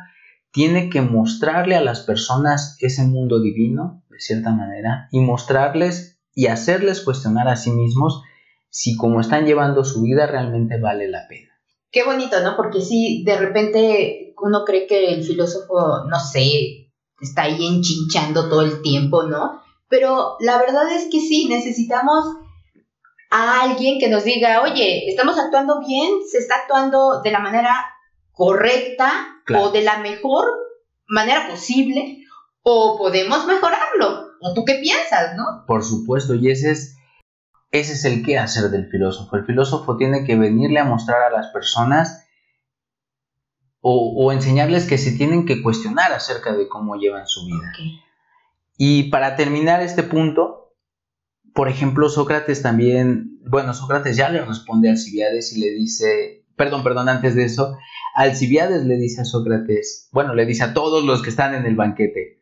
tiene 0.51 0.89
que 0.89 1.01
mostrarle 1.01 1.75
a 1.75 1.81
las 1.81 2.01
personas 2.01 2.77
ese 2.81 3.03
mundo 3.03 3.41
divino, 3.41 4.03
de 4.09 4.19
cierta 4.19 4.51
manera, 4.51 5.07
y 5.11 5.21
mostrarles 5.21 6.21
y 6.33 6.47
hacerles 6.47 7.01
cuestionar 7.01 7.47
a 7.47 7.55
sí 7.55 7.71
mismos 7.71 8.21
si 8.69 8.95
como 8.95 9.19
están 9.19 9.45
llevando 9.45 9.83
su 9.83 10.03
vida 10.03 10.27
realmente 10.27 10.79
vale 10.79 11.09
la 11.09 11.27
pena. 11.27 11.49
Qué 11.91 12.03
bonito, 12.03 12.41
¿no? 12.41 12.55
Porque 12.55 12.81
sí, 12.81 13.23
de 13.25 13.37
repente 13.37 14.33
uno 14.41 14.63
cree 14.65 14.87
que 14.87 15.13
el 15.13 15.23
filósofo, 15.23 16.05
no 16.09 16.19
sé, 16.19 16.80
está 17.21 17.43
ahí 17.43 17.65
enchinchando 17.65 18.49
todo 18.49 18.61
el 18.61 18.81
tiempo, 18.81 19.23
¿no? 19.23 19.61
Pero 19.87 20.37
la 20.39 20.57
verdad 20.57 20.91
es 20.91 21.05
que 21.11 21.19
sí, 21.19 21.47
necesitamos 21.49 22.25
a 23.29 23.61
alguien 23.61 23.99
que 23.99 24.09
nos 24.09 24.23
diga, 24.23 24.61
oye, 24.61 25.09
estamos 25.09 25.37
actuando 25.37 25.79
bien, 25.79 26.09
se 26.29 26.37
está 26.39 26.55
actuando 26.55 27.21
de 27.21 27.31
la 27.31 27.39
manera 27.39 27.85
correcta 28.31 29.27
Claro. 29.45 29.65
o 29.65 29.71
de 29.71 29.81
la 29.81 29.99
mejor 29.99 30.45
manera 31.07 31.47
posible, 31.49 32.23
o 32.63 32.97
podemos 32.97 33.45
mejorarlo. 33.47 34.31
¿O 34.39 34.53
tú 34.53 34.63
qué 34.65 34.75
piensas, 34.81 35.35
no? 35.35 35.65
Por 35.67 35.83
supuesto, 35.83 36.35
y 36.35 36.49
ese 36.49 36.71
es, 36.71 36.97
ese 37.71 37.93
es 37.93 38.05
el 38.05 38.23
qué 38.25 38.37
hacer 38.37 38.69
del 38.69 38.89
filósofo. 38.89 39.35
El 39.35 39.45
filósofo 39.45 39.97
tiene 39.97 40.25
que 40.25 40.35
venirle 40.35 40.79
a 40.79 40.85
mostrar 40.85 41.21
a 41.23 41.29
las 41.29 41.47
personas 41.47 42.25
o, 43.81 44.13
o 44.15 44.31
enseñarles 44.31 44.87
que 44.87 44.97
se 44.97 45.11
tienen 45.11 45.45
que 45.45 45.61
cuestionar 45.61 46.13
acerca 46.13 46.53
de 46.53 46.67
cómo 46.67 46.95
llevan 46.95 47.27
su 47.27 47.45
vida. 47.45 47.71
Okay. 47.73 47.99
Y 48.77 49.03
para 49.09 49.35
terminar 49.35 49.81
este 49.81 50.03
punto, 50.03 50.73
por 51.53 51.67
ejemplo, 51.67 52.09
Sócrates 52.09 52.61
también, 52.61 53.39
bueno, 53.45 53.73
Sócrates 53.73 54.15
ya 54.15 54.29
le 54.29 54.43
responde 54.43 54.87
a 54.87 54.91
Alcibiades 54.91 55.55
y 55.55 55.59
le 55.59 55.71
dice, 55.71 56.45
perdón, 56.55 56.83
perdón, 56.83 57.09
antes 57.09 57.35
de 57.35 57.45
eso, 57.45 57.77
Alcibiades 58.15 58.85
le 58.85 58.97
dice 58.97 59.21
a 59.21 59.25
Sócrates, 59.25 60.09
bueno, 60.11 60.33
le 60.33 60.45
dice 60.45 60.63
a 60.63 60.73
todos 60.73 61.03
los 61.03 61.21
que 61.21 61.29
están 61.29 61.53
en 61.55 61.65
el 61.65 61.75
banquete, 61.75 62.39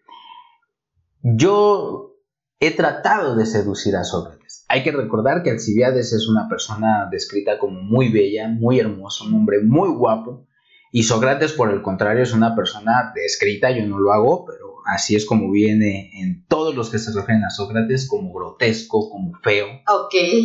yo 1.21 2.15
he 2.59 2.71
tratado 2.71 3.35
de 3.35 3.45
seducir 3.45 3.95
a 3.95 4.03
Sócrates. 4.03 4.65
Hay 4.67 4.83
que 4.83 4.91
recordar 4.91 5.41
que 5.43 5.51
Alcibiades 5.51 6.13
es 6.13 6.27
una 6.27 6.47
persona 6.47 7.07
descrita 7.11 7.57
como 7.57 7.81
muy 7.81 8.11
bella, 8.11 8.47
muy 8.47 8.79
hermoso, 8.79 9.25
un 9.25 9.33
hombre 9.33 9.63
muy 9.63 9.89
guapo, 9.89 10.47
y 10.91 11.03
Sócrates, 11.03 11.53
por 11.53 11.71
el 11.71 11.81
contrario, 11.81 12.23
es 12.23 12.33
una 12.33 12.55
persona 12.55 13.11
descrita, 13.13 13.69
yo 13.71 13.85
no 13.85 13.99
lo 13.99 14.11
hago, 14.11 14.45
pero 14.45 14.77
así 14.85 15.15
es 15.15 15.25
como 15.25 15.51
viene 15.51 16.09
en 16.19 16.45
todos 16.47 16.73
los 16.75 16.89
que 16.89 16.97
se 16.97 17.13
refieren 17.13 17.43
a 17.43 17.51
Sócrates, 17.51 18.07
como 18.07 18.33
grotesco, 18.33 19.09
como 19.09 19.33
feo, 19.43 19.67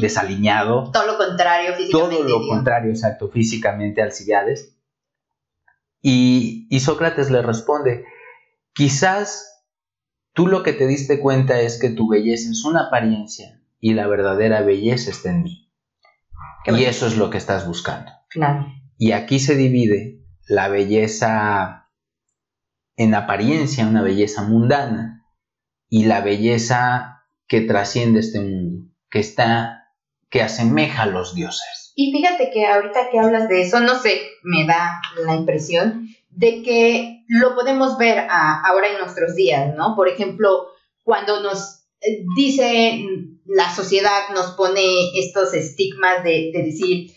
desaliñado. 0.00 0.90
Todo 0.92 1.06
lo 1.06 1.16
contrario 1.16 1.74
físicamente. 1.74 2.16
Todo 2.16 2.28
lo 2.28 2.48
contrario, 2.48 2.90
exacto, 2.90 3.30
físicamente 3.30 4.02
Alcibiades. 4.02 4.76
Y, 6.02 6.66
y 6.70 6.80
Sócrates 6.80 7.30
le 7.30 7.40
responde, 7.40 8.04
quizás 8.74 9.64
tú 10.34 10.46
lo 10.46 10.62
que 10.62 10.74
te 10.74 10.86
diste 10.86 11.20
cuenta 11.20 11.60
es 11.60 11.80
que 11.80 11.88
tu 11.88 12.06
belleza 12.10 12.50
es 12.50 12.66
una 12.66 12.88
apariencia 12.88 13.62
y 13.80 13.94
la 13.94 14.06
verdadera 14.06 14.60
belleza 14.60 15.10
está 15.10 15.30
en 15.30 15.42
mí. 15.44 15.70
y 16.66 16.84
eso 16.84 17.06
es 17.06 17.16
lo 17.16 17.30
que 17.30 17.38
estás 17.38 17.66
buscando. 17.66 18.12
Claro. 18.28 18.66
Y 18.98 19.12
aquí 19.12 19.38
se 19.38 19.56
divide 19.56 20.23
la 20.46 20.68
belleza 20.68 21.90
en 22.96 23.14
apariencia, 23.14 23.86
una 23.86 24.02
belleza 24.02 24.42
mundana, 24.42 25.24
y 25.88 26.04
la 26.04 26.20
belleza 26.20 27.24
que 27.46 27.60
trasciende 27.60 28.20
este 28.20 28.40
mundo, 28.40 28.88
que 29.10 29.20
está, 29.20 29.92
que 30.30 30.42
asemeja 30.42 31.02
a 31.02 31.06
los 31.06 31.34
dioses. 31.34 31.92
Y 31.96 32.12
fíjate 32.12 32.50
que 32.50 32.66
ahorita 32.66 33.10
que 33.10 33.18
hablas 33.18 33.48
de 33.48 33.62
eso, 33.62 33.80
no 33.80 33.98
sé, 34.00 34.20
me 34.42 34.66
da 34.66 35.00
la 35.24 35.34
impresión 35.34 36.08
de 36.30 36.62
que 36.62 37.24
lo 37.28 37.54
podemos 37.54 37.96
ver 37.96 38.26
ahora 38.28 38.88
en 38.90 38.98
nuestros 38.98 39.36
días, 39.36 39.74
¿no? 39.76 39.94
Por 39.94 40.08
ejemplo, 40.08 40.66
cuando 41.04 41.40
nos 41.42 41.84
eh, 42.00 42.24
dice 42.36 43.04
la 43.44 43.72
sociedad, 43.72 44.30
nos 44.34 44.52
pone 44.52 45.16
estos 45.18 45.54
estigmas 45.54 46.24
de, 46.24 46.50
de 46.52 46.62
decir, 46.64 47.12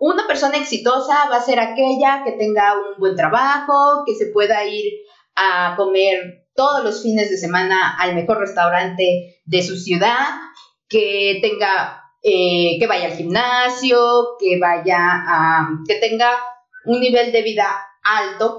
una 0.00 0.26
persona 0.26 0.56
exitosa 0.56 1.28
va 1.30 1.36
a 1.36 1.42
ser 1.42 1.60
aquella 1.60 2.22
que 2.24 2.32
tenga 2.32 2.74
un 2.74 2.98
buen 2.98 3.14
trabajo, 3.14 4.04
que 4.04 4.14
se 4.14 4.26
pueda 4.26 4.64
ir 4.64 4.92
a 5.36 5.74
comer 5.76 6.46
todos 6.54 6.82
los 6.82 7.02
fines 7.02 7.30
de 7.30 7.36
semana 7.36 7.96
al 7.98 8.14
mejor 8.14 8.38
restaurante 8.38 9.40
de 9.44 9.62
su 9.62 9.76
ciudad, 9.76 10.26
que 10.88 11.38
tenga, 11.40 12.02
eh, 12.22 12.78
que 12.80 12.86
vaya 12.88 13.06
al 13.06 13.12
gimnasio, 13.12 14.36
que 14.40 14.58
vaya 14.58 14.98
a, 14.98 15.68
que 15.86 15.94
tenga 15.96 16.30
un 16.86 17.00
nivel 17.00 17.30
de 17.30 17.42
vida 17.42 17.66
alto, 18.02 18.58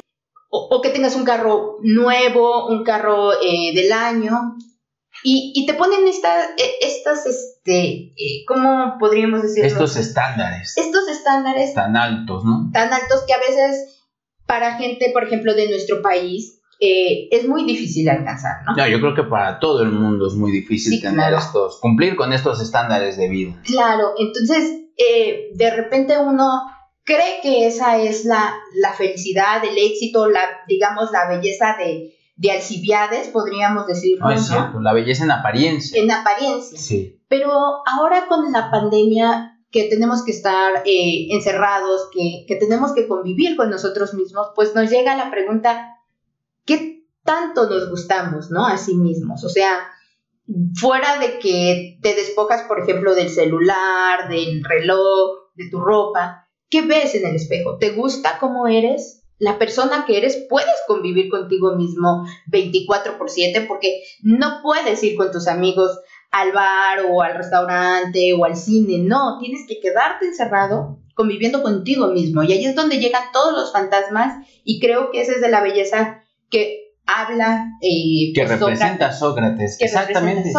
o, 0.52 0.82
que 0.82 0.90
tengas 0.90 1.16
un 1.16 1.26
carro 1.26 1.78
nuevo, 1.82 2.68
un 2.68 2.84
carro 2.84 3.34
eh, 3.34 3.72
del 3.76 3.92
año, 3.92 4.56
y, 5.24 5.66
te 5.66 5.74
ponen 5.74 6.08
esta, 6.08 6.52
e, 6.58 6.86
estas, 6.86 7.26
este, 7.26 8.14
eh, 8.16 8.46
¿cómo 8.48 8.96
podríamos 9.00 9.42
decir? 9.42 9.66
Estos 9.66 9.96
estándares. 9.98 10.78
Estos 10.78 11.08
estándares. 11.08 11.74
Tan 11.74 11.96
altos, 11.96 12.44
¿no? 12.46 12.70
Tan 12.74 12.94
altos 12.94 13.24
que 13.28 13.34
a 13.34 13.40
veces 13.40 14.00
para 14.46 14.78
gente, 14.78 15.12
por 15.14 15.24
ejemplo, 15.24 15.54
de 15.54 15.70
nuestro 15.70 16.02
país, 16.02 16.60
eh, 16.80 17.28
es 17.32 17.48
muy 17.48 17.66
difícil 17.66 18.10
alcanzar, 18.10 18.64
¿no? 18.66 18.76
No, 18.76 18.88
yo 18.88 19.00
creo 19.02 19.14
que 19.14 19.24
para 19.24 19.60
todo 19.60 19.84
el 19.84 19.92
mundo 19.92 20.28
es 20.28 20.34
muy 20.34 20.52
difícil 20.52 21.02
tener 21.02 21.34
estos, 21.34 21.80
cumplir 21.82 22.16
con 22.16 22.32
estos 22.32 22.62
estándares 22.62 23.18
de 23.18 23.28
vida. 23.28 23.62
Claro, 23.66 24.14
entonces, 24.18 24.86
eh, 24.98 25.50
de 25.54 25.70
repente 25.76 26.18
uno 26.18 26.64
cree 27.04 27.42
que 27.42 27.68
esa 27.68 28.02
es 28.02 28.24
la, 28.24 28.56
la 28.76 28.94
felicidad, 28.94 29.64
el 29.64 29.78
éxito, 29.78 30.30
la, 30.30 30.42
digamos, 30.68 31.12
la 31.12 31.28
belleza 31.28 31.76
de, 31.78 32.16
de 32.40 32.52
Alcibiades, 32.52 33.28
podríamos 33.28 33.86
decirlo. 33.86 34.26
No, 34.26 34.32
es 34.32 34.48
cierto, 34.48 34.80
la 34.80 34.94
belleza 34.94 35.26
en 35.26 35.32
apariencia. 35.32 36.02
En 36.02 36.10
apariencia. 36.10 36.80
Sí. 36.80 37.22
Pero 37.28 37.52
ahora 37.86 38.28
con 38.30 38.50
la 38.54 38.72
pandemia 38.72 39.60
que 39.72 39.90
tenemos 39.90 40.24
que 40.24 40.32
estar 40.32 40.84
eh, 40.86 41.28
encerrados, 41.32 42.10
que, 42.14 42.46
que 42.48 42.56
tenemos 42.56 42.94
que 42.94 43.10
convivir 43.10 43.58
con 43.58 43.70
nosotros 43.70 44.14
mismos, 44.14 44.48
pues 44.56 44.74
nos 44.74 44.90
llega 44.90 45.18
la 45.18 45.30
pregunta, 45.30 45.98
¿qué 46.64 47.04
tanto 47.26 47.70
nos 47.70 47.90
gustamos, 47.90 48.50
¿no? 48.52 48.66
A 48.66 48.78
sí 48.78 48.96
mismos. 48.96 49.44
O 49.44 49.50
sea, 49.50 49.90
fuera 50.76 51.20
de 51.20 51.40
que 51.40 52.00
te 52.02 52.16
despojas, 52.16 52.64
por 52.70 52.80
ejemplo, 52.80 53.16
del 53.16 53.30
celular, 53.30 54.30
del 54.30 54.64
reloj, 54.64 55.52
de 55.56 55.70
tu 55.70 55.82
ropa, 55.82 56.48
¿qué 56.70 56.84
ves 56.84 57.16
en 57.16 57.28
el 57.28 57.36
espejo? 57.36 57.78
¿Te 57.78 57.90
gusta 57.90 58.38
cómo 58.40 58.66
eres? 58.66 59.19
La 59.40 59.58
persona 59.58 60.06
que 60.06 60.18
eres, 60.18 60.46
puedes 60.50 60.76
convivir 60.86 61.30
contigo 61.30 61.76
mismo 61.76 62.26
24 62.48 63.18
por 63.18 63.30
7 63.30 63.66
porque 63.68 64.04
no 64.22 64.60
puedes 64.62 65.02
ir 65.04 65.16
con 65.16 65.32
tus 65.32 65.48
amigos 65.48 65.98
al 66.30 66.52
bar 66.52 67.00
o 67.10 67.22
al 67.22 67.36
restaurante 67.36 68.34
o 68.34 68.46
al 68.46 68.56
cine, 68.56 69.00
no, 69.00 69.40
tienes 69.40 69.66
que 69.68 69.80
quedarte 69.80 70.28
encerrado 70.28 71.00
conviviendo 71.16 71.64
contigo 71.64 72.08
mismo 72.08 72.44
y 72.44 72.54
ahí 72.54 72.66
es 72.66 72.76
donde 72.76 73.00
llegan 73.00 73.24
todos 73.34 73.54
los 73.54 73.74
fantasmas 73.74 74.46
y 74.64 74.80
creo 74.80 75.10
que 75.12 75.22
esa 75.22 75.34
es 75.34 75.42
de 75.42 75.50
la 75.50 75.62
belleza 75.62 76.24
que 76.50 76.94
habla 77.06 77.66
eh, 77.82 78.32
que 78.36 78.44
pues, 78.46 78.60
representa 78.60 79.12
Sócrates. 79.12 79.78
Exactamente. 79.80 80.52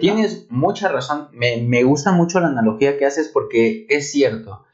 Tienes 0.00 0.46
mucha 0.48 0.88
razón. 0.88 1.28
Me, 1.32 1.58
me 1.58 1.82
gusta 1.84 2.12
mucho 2.12 2.40
la 2.40 2.48
analogía 2.48 2.96
que 2.96 3.04
haces 3.04 3.28
porque 3.28 3.86
es 3.90 4.10
cierto 4.10 4.64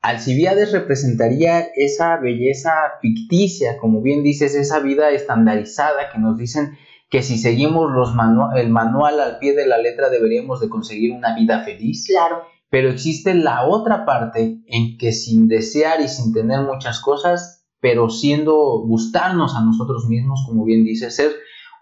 Alcibiades 0.00 0.72
representaría 0.72 1.60
esa 1.74 2.16
belleza 2.18 2.70
ficticia, 3.02 3.78
como 3.78 4.00
bien 4.00 4.22
dices, 4.22 4.54
esa 4.54 4.78
vida 4.78 5.10
estandarizada 5.10 6.10
que 6.12 6.18
nos 6.18 6.38
dicen 6.38 6.78
que 7.10 7.22
si 7.22 7.38
seguimos 7.38 7.90
los 7.90 8.12
el 8.56 8.70
manual 8.70 9.20
al 9.20 9.38
pie 9.38 9.54
de 9.54 9.66
la 9.66 9.78
letra 9.78 10.10
deberíamos 10.10 10.60
de 10.60 10.68
conseguir 10.68 11.12
una 11.12 11.34
vida 11.34 11.64
feliz. 11.64 12.06
Claro. 12.06 12.42
Pero 12.70 12.90
existe 12.90 13.34
la 13.34 13.66
otra 13.66 14.04
parte 14.04 14.60
en 14.66 14.98
que 14.98 15.12
sin 15.12 15.48
desear 15.48 16.00
y 16.00 16.08
sin 16.08 16.32
tener 16.32 16.60
muchas 16.60 17.00
cosas, 17.00 17.66
pero 17.80 18.10
siendo 18.10 18.54
gustarnos 18.86 19.56
a 19.56 19.62
nosotros 19.62 20.06
mismos, 20.06 20.44
como 20.46 20.64
bien 20.64 20.84
dices, 20.84 21.16
ser 21.16 21.32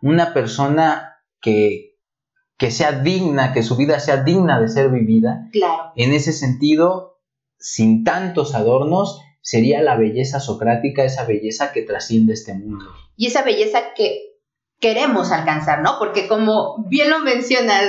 una 0.00 0.32
persona 0.32 1.16
que, 1.40 1.96
que 2.56 2.70
sea 2.70 2.92
digna, 2.92 3.52
que 3.52 3.64
su 3.64 3.76
vida 3.76 3.98
sea 3.98 4.22
digna 4.22 4.60
de 4.60 4.68
ser 4.68 4.90
vivida. 4.90 5.48
Claro. 5.52 5.92
En 5.96 6.12
ese 6.12 6.32
sentido, 6.32 7.15
sin 7.66 8.04
tantos 8.04 8.54
adornos, 8.54 9.20
sería 9.40 9.82
la 9.82 9.96
belleza 9.96 10.38
socrática, 10.38 11.02
esa 11.02 11.24
belleza 11.24 11.72
que 11.72 11.82
trasciende 11.82 12.32
este 12.32 12.54
mundo. 12.54 12.84
Y 13.16 13.26
esa 13.26 13.42
belleza 13.42 13.92
que 13.96 14.36
queremos 14.78 15.32
alcanzar, 15.32 15.82
¿no? 15.82 15.98
Porque 15.98 16.28
como 16.28 16.84
bien 16.88 17.10
lo 17.10 17.18
mencionas, 17.18 17.82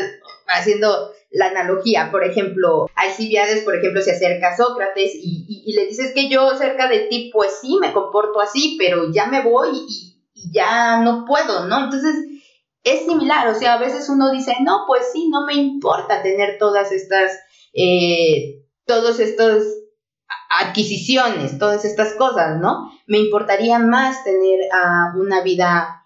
haciendo 0.48 1.12
la 1.30 1.50
analogía, 1.50 2.10
por 2.10 2.24
ejemplo, 2.24 2.90
Alcibiades, 2.96 3.64
por 3.64 3.76
ejemplo, 3.76 4.02
se 4.02 4.14
acerca 4.14 4.50
a 4.50 4.58
Sócrates 4.58 5.12
y, 5.14 5.72
le 5.76 5.86
dices 5.86 6.12
que 6.16 6.28
yo 6.28 6.58
cerca 6.58 6.90
de 6.90 7.02
ti, 7.02 7.30
pues 7.32 7.60
sí, 7.62 7.78
me 7.80 7.94
comporto 7.94 8.42
así, 8.42 8.78
pero 8.80 9.12
ya 9.12 9.28
me 9.28 9.44
voy 9.44 9.78
y, 9.88 10.52
ya 10.52 11.02
no 11.02 11.24
puedo, 11.28 11.68
¿no? 11.68 11.84
Entonces, 11.84 12.16
es 12.84 13.06
similar, 13.06 13.48
o 13.50 13.54
sea, 13.54 13.76
a 13.76 13.80
veces 13.80 14.10
uno 14.10 14.32
dice, 14.32 14.56
no, 14.64 14.86
pues 14.88 15.04
sí, 15.14 15.30
no 15.30 15.46
me 15.46 15.54
importa 15.54 16.24
tener 16.24 16.58
todas 16.58 16.92
estas 16.92 17.32
eh, 17.74 18.64
todas 18.88 19.20
estas 19.20 19.64
adquisiciones, 20.50 21.60
todas 21.60 21.86
estas 21.86 22.14
cosas, 22.14 22.60
¿no? 22.60 22.92
Me 23.06 23.20
importaría 23.20 23.80
más 23.80 24.24
tener 24.24 24.60
uh, 24.72 25.20
una 25.20 25.42
vida 25.42 26.06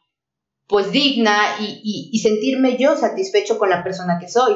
pues 0.68 0.92
digna 0.92 1.38
y, 1.60 2.18
sentirme 2.24 2.78
yo 2.78 2.96
satisfecho 2.96 3.60
con 3.60 3.70
la 3.70 3.84
persona 3.84 4.20
que 4.20 4.30
soy. 4.30 4.56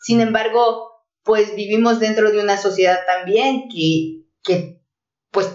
Sin 0.00 0.20
embargo, 0.20 0.90
pues 1.22 1.54
vivimos 1.54 2.00
dentro 2.00 2.32
de 2.32 2.40
una 2.40 2.56
sociedad 2.56 2.98
también 3.06 3.68
que, 3.68 4.24
que 4.42 4.82
pues 5.30 5.48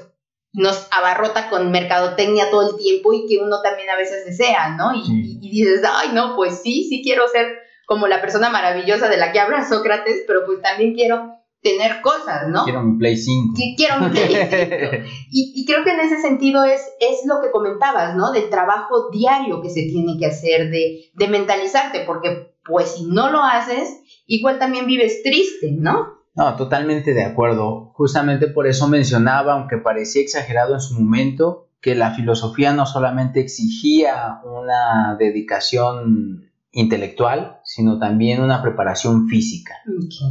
nos 0.53 0.87
abarrota 0.91 1.49
con 1.49 1.71
mercadotecnia 1.71 2.49
todo 2.49 2.69
el 2.69 2.77
tiempo 2.77 3.11
y 3.11 3.27
que 3.27 3.39
uno 3.39 3.61
también 3.61 3.89
a 3.89 3.97
veces 3.97 4.25
desea, 4.25 4.77
¿no? 4.77 4.95
Y, 4.95 5.39
y, 5.41 5.49
dices, 5.49 5.81
ay, 5.85 6.11
no, 6.13 6.37
pues 6.37 6.61
sí, 6.61 6.87
sí 6.87 7.01
quiero 7.03 7.27
ser 7.27 7.57
como 7.85 8.07
la 8.07 8.21
persona 8.21 8.49
maravillosa 8.49 9.09
de 9.09 9.17
la 9.17 9.33
que 9.33 9.41
habla 9.41 9.67
Sócrates, 9.67 10.23
pero 10.25 10.45
pues 10.45 10.61
también 10.61 10.93
quiero 10.93 11.36
tener 11.67 12.01
cosas, 12.01 12.47
¿no? 12.49 12.63
Quiero 12.63 12.83
mi 12.83 12.97
Play 12.97 13.17
5. 13.17 13.53
quiero 13.75 13.99
mi 13.99 14.09
Play 14.09 14.47
5. 14.49 15.07
y, 15.31 15.65
creo 15.65 15.83
que 15.83 15.91
en 15.91 15.99
ese 15.99 16.21
sentido 16.21 16.63
es, 16.63 16.81
es 16.99 17.25
lo 17.25 17.41
que 17.41 17.51
comentabas, 17.51 18.15
¿no? 18.15 18.31
Del 18.31 18.49
trabajo 18.49 19.09
diario 19.11 19.61
que 19.61 19.69
se 19.69 19.83
tiene 19.83 20.17
que 20.17 20.27
hacer, 20.27 20.69
de, 20.69 21.11
de 21.13 21.27
mentalizarte, 21.27 22.03
porque 22.05 22.53
pues 22.63 22.95
si 22.95 23.05
no 23.05 23.31
lo 23.31 23.43
haces, 23.43 24.01
igual 24.25 24.59
también 24.59 24.87
vives 24.87 25.23
triste, 25.23 25.71
¿no? 25.71 26.17
No, 26.35 26.55
totalmente 26.55 27.13
de 27.13 27.23
acuerdo. 27.23 27.91
Justamente 27.93 28.47
por 28.47 28.67
eso 28.67 28.87
mencionaba, 28.87 29.53
aunque 29.53 29.77
parecía 29.77 30.21
exagerado 30.21 30.75
en 30.75 30.81
su 30.81 30.93
momento, 30.93 31.69
que 31.81 31.95
la 31.95 32.11
filosofía 32.11 32.73
no 32.73 32.85
solamente 32.85 33.39
exigía 33.39 34.39
una 34.43 35.15
dedicación 35.17 36.51
intelectual, 36.71 37.56
sino 37.67 37.99
también 37.99 38.41
una 38.41 38.61
preparación 38.63 39.27
física. 39.27 39.75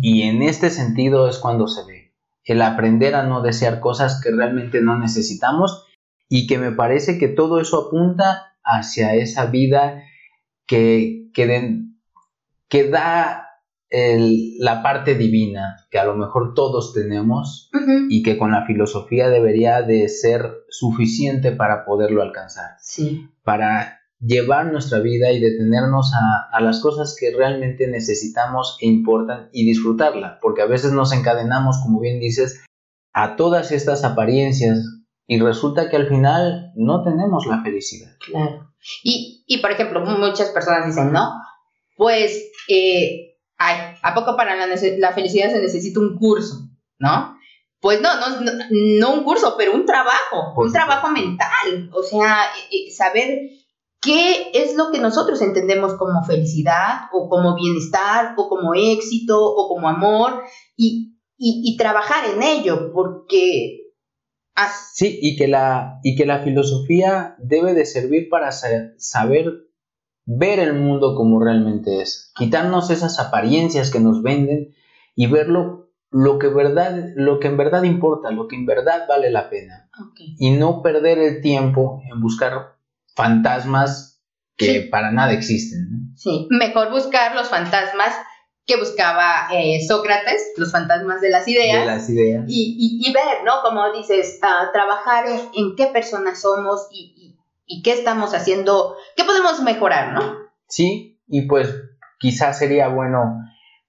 Y 0.01 0.22
en 0.22 0.43
este 0.43 0.70
sentido 0.70 1.28
es 1.28 1.39
cuando 1.39 1.68
se 1.68 1.84
ve 1.84 2.14
el 2.45 2.62
aprender 2.62 3.14
a 3.14 3.24
no 3.24 3.43
desear 3.43 3.78
cosas 3.80 4.20
que 4.22 4.30
realmente 4.30 4.80
no 4.80 4.99
necesitamos 4.99 5.84
y 6.28 6.47
que 6.47 6.59
me 6.59 6.72
parece 6.72 7.18
que 7.18 7.28
todo 7.28 7.61
eso 7.61 7.89
apunta 7.89 8.55
hacia 8.64 9.14
esa 9.14 9.47
vida 9.47 10.03
que, 10.66 11.30
que, 11.34 11.82
que 12.68 12.89
da 12.89 13.43
la 13.91 14.82
parte 14.82 15.14
divina 15.14 15.76
que 15.91 15.99
a 15.99 16.05
lo 16.05 16.16
mejor 16.16 16.55
todos 16.55 16.93
tenemos 16.93 17.70
y 18.09 18.22
que 18.22 18.39
con 18.39 18.51
la 18.51 18.64
filosofía 18.66 19.28
debería 19.28 19.82
de 19.82 20.09
ser 20.09 20.64
suficiente 20.68 21.53
para 21.53 21.84
poderlo 21.84 22.22
alcanzar. 22.22 22.76
Sí. 22.80 23.28
Para 23.45 24.01
llevar 24.18 24.72
nuestra 24.72 25.00
vida 25.00 25.30
y 25.32 25.40
detenernos 25.40 26.12
a, 26.14 26.48
a, 26.56 26.60
las 26.60 26.80
cosas 26.80 27.16
que 27.18 27.34
realmente 27.36 27.86
necesitamos 27.86 28.78
e 28.80 28.86
importan 28.86 29.50
y 29.52 29.66
disfrutarla, 29.66 30.38
porque 30.40 30.62
a 30.62 30.66
veces 30.66 30.92
nos 30.92 31.12
encadenamos, 31.12 31.78
como 31.82 32.00
bien 32.00 32.20
dices, 32.20 32.64
a 33.12 33.36
todas 33.36 33.72
estas 33.72 34.04
apariencias 34.04 34.78
y 35.26 35.40
resulta 35.40 35.90
que 35.90 35.96
al 35.96 36.08
final 36.08 36.72
no 36.76 37.02
tenemos 37.02 37.46
la 37.46 37.62
felicidad. 37.62 38.12
Claro. 38.20 38.72
Y, 39.02 39.44
y 39.46 39.58
por 39.58 39.72
ejemplo, 39.72 40.00
muchas 40.00 40.50
personas 40.50 40.86
dicen, 40.86 41.12
¿no? 41.12 41.30
Pues, 41.96 42.52
eh, 42.68 43.38
ay, 43.56 43.96
¿a 44.02 44.14
poco 44.14 44.36
para 44.36 44.54
la, 44.54 44.66
la, 44.66 45.12
felicidad 45.12 45.50
se 45.50 45.60
necesita 45.60 45.98
un 45.98 46.16
curso? 46.16 46.68
¿No? 46.98 47.36
Pues 47.80 48.00
no, 48.00 48.08
no, 48.18 48.52
no, 48.70 49.14
un 49.14 49.24
curso, 49.24 49.54
pero 49.58 49.74
un 49.74 49.84
trabajo, 49.84 50.54
un 50.56 50.72
trabajo 50.72 51.10
mental. 51.10 51.90
O 51.92 52.02
sea, 52.02 52.44
eh, 52.70 52.88
eh, 52.88 52.90
saber 52.90 53.28
qué 54.01 54.51
es 54.55 54.76
lo 54.76 54.90
que 54.90 55.01
nosotros 55.01 55.40
entendemos 55.42 55.94
como 55.94 56.22
felicidad 56.24 57.09
o 57.12 57.28
como 57.28 57.55
bienestar 57.55 58.34
o 58.36 58.49
como 58.49 58.74
éxito 58.74 59.38
o 59.38 59.68
como 59.68 59.88
amor 59.88 60.42
y, 60.76 61.18
y, 61.36 61.62
y 61.64 61.76
trabajar 61.76 62.24
en 62.34 62.42
ello, 62.42 62.92
porque. 62.92 63.82
Sí, 64.94 65.18
y 65.20 65.36
que, 65.36 65.49
la, 65.49 66.01
y 66.03 66.16
que 66.16 66.24
la 66.24 66.42
filosofía 66.42 67.36
debe 67.38 67.74
de 67.74 67.84
servir 67.84 68.30
para 68.30 68.53
saber 68.53 69.66
ver 70.24 70.59
el 70.59 70.74
mundo 70.74 71.14
como 71.14 71.38
realmente 71.38 72.01
es, 72.01 72.32
quitarnos 72.34 72.90
esas 72.90 73.20
apariencias 73.20 73.90
que 73.90 74.01
nos 74.01 74.22
venden 74.22 74.74
y 75.14 75.26
verlo 75.26 75.90
lo 76.11 76.38
que, 76.38 76.49
verdad, 76.49 77.11
lo 77.14 77.38
que 77.38 77.49
en 77.49 77.57
verdad 77.57 77.82
importa, 77.82 78.30
lo 78.30 78.49
que 78.49 78.57
en 78.57 78.64
verdad 78.64 79.07
vale 79.09 79.30
la 79.30 79.51
pena. 79.51 79.90
Y 80.38 80.51
no 80.51 80.82
perder 80.82 81.18
el 81.18 81.42
tiempo 81.42 82.01
en 82.11 82.20
buscar 82.20 82.76
fantasmas 83.16 84.22
que 84.56 84.82
para 84.90 85.10
nada 85.10 85.32
existen. 85.32 86.14
Sí, 86.16 86.46
mejor 86.50 86.90
buscar 86.90 87.34
los 87.34 87.48
fantasmas 87.48 88.14
que 88.66 88.76
buscaba 88.76 89.48
eh, 89.52 89.80
Sócrates, 89.86 90.52
los 90.56 90.72
fantasmas 90.72 91.20
de 91.20 91.30
las 91.30 91.46
ideas. 91.46 91.80
De 91.80 91.86
las 91.86 92.10
ideas. 92.10 92.44
Y, 92.48 93.00
y, 93.02 93.12
ver, 93.12 93.44
¿no? 93.44 93.62
Como 93.62 93.92
dices, 93.92 94.40
trabajar 94.72 95.26
en, 95.54 95.76
qué 95.76 95.86
personas 95.86 96.40
somos 96.40 96.88
y, 96.90 97.36
y, 97.66 97.82
qué 97.82 97.92
estamos 97.92 98.34
haciendo, 98.34 98.96
qué 99.16 99.24
podemos 99.24 99.62
mejorar, 99.62 100.12
¿no? 100.12 100.36
Sí, 100.68 101.20
y 101.28 101.42
pues 101.42 101.72
quizás 102.18 102.58
sería 102.58 102.88
bueno, 102.88 103.40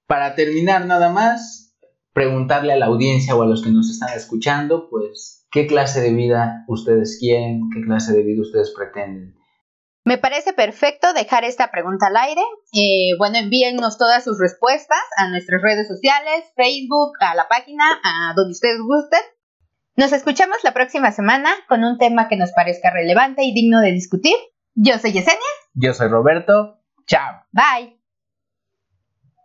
para 0.06 0.36
terminar 0.36 0.86
nada 0.86 1.10
más, 1.10 1.76
preguntarle 2.14 2.74
a 2.74 2.78
la 2.78 2.86
audiencia 2.86 3.36
o 3.36 3.42
a 3.42 3.48
los 3.48 3.64
que 3.64 3.72
nos 3.72 3.90
están 3.90 4.16
escuchando, 4.16 4.90
pues, 4.90 5.37
¿qué 5.52 5.68
clase 5.68 6.02
de 6.02 6.14
vida 6.14 6.66
ustedes 6.68 7.18
quieren? 7.20 7.70
¿Qué 7.74 7.82
clase 7.82 8.14
de 8.14 8.24
vida 8.24 8.42
ustedes 8.42 8.74
pretenden? 8.76 9.36
Me 10.06 10.18
parece 10.18 10.54
perfecto 10.54 11.12
dejar 11.14 11.44
esta 11.44 11.70
pregunta 11.70 12.08
al 12.08 12.16
aire. 12.16 12.42
Eh, 12.72 13.18
bueno, 13.18 13.38
envíennos 13.38 13.98
todas 13.98 14.24
sus 14.24 14.40
respuestas 14.40 15.02
a 15.18 15.28
nuestras 15.30 15.62
redes 15.62 15.88
sociales, 15.90 16.46
Facebook, 16.56 17.12
a 17.20 17.36
la 17.36 17.50
página, 17.50 17.84
a 18.04 18.34
donde 18.34 18.54
ustedes 18.54 18.80
gusten. 18.80 19.20
Nos 19.98 20.14
escuchamos 20.14 20.58
la 20.64 20.74
próxima 20.74 21.12
semana 21.12 21.50
con 21.68 21.84
un 21.84 21.98
tema 21.98 22.30
que 22.30 22.38
nos 22.38 22.52
parezca 22.54 22.90
relevante 22.90 23.44
y 23.44 23.54
digno 23.54 23.82
de 23.82 23.92
discutir. 23.92 24.36
Yo 24.76 24.98
soy 24.98 25.12
Yesenia. 25.12 25.42
Yo 25.74 25.94
soy 25.94 26.08
Roberto. 26.08 26.80
Chao. 27.06 27.44
Bye. 27.52 27.97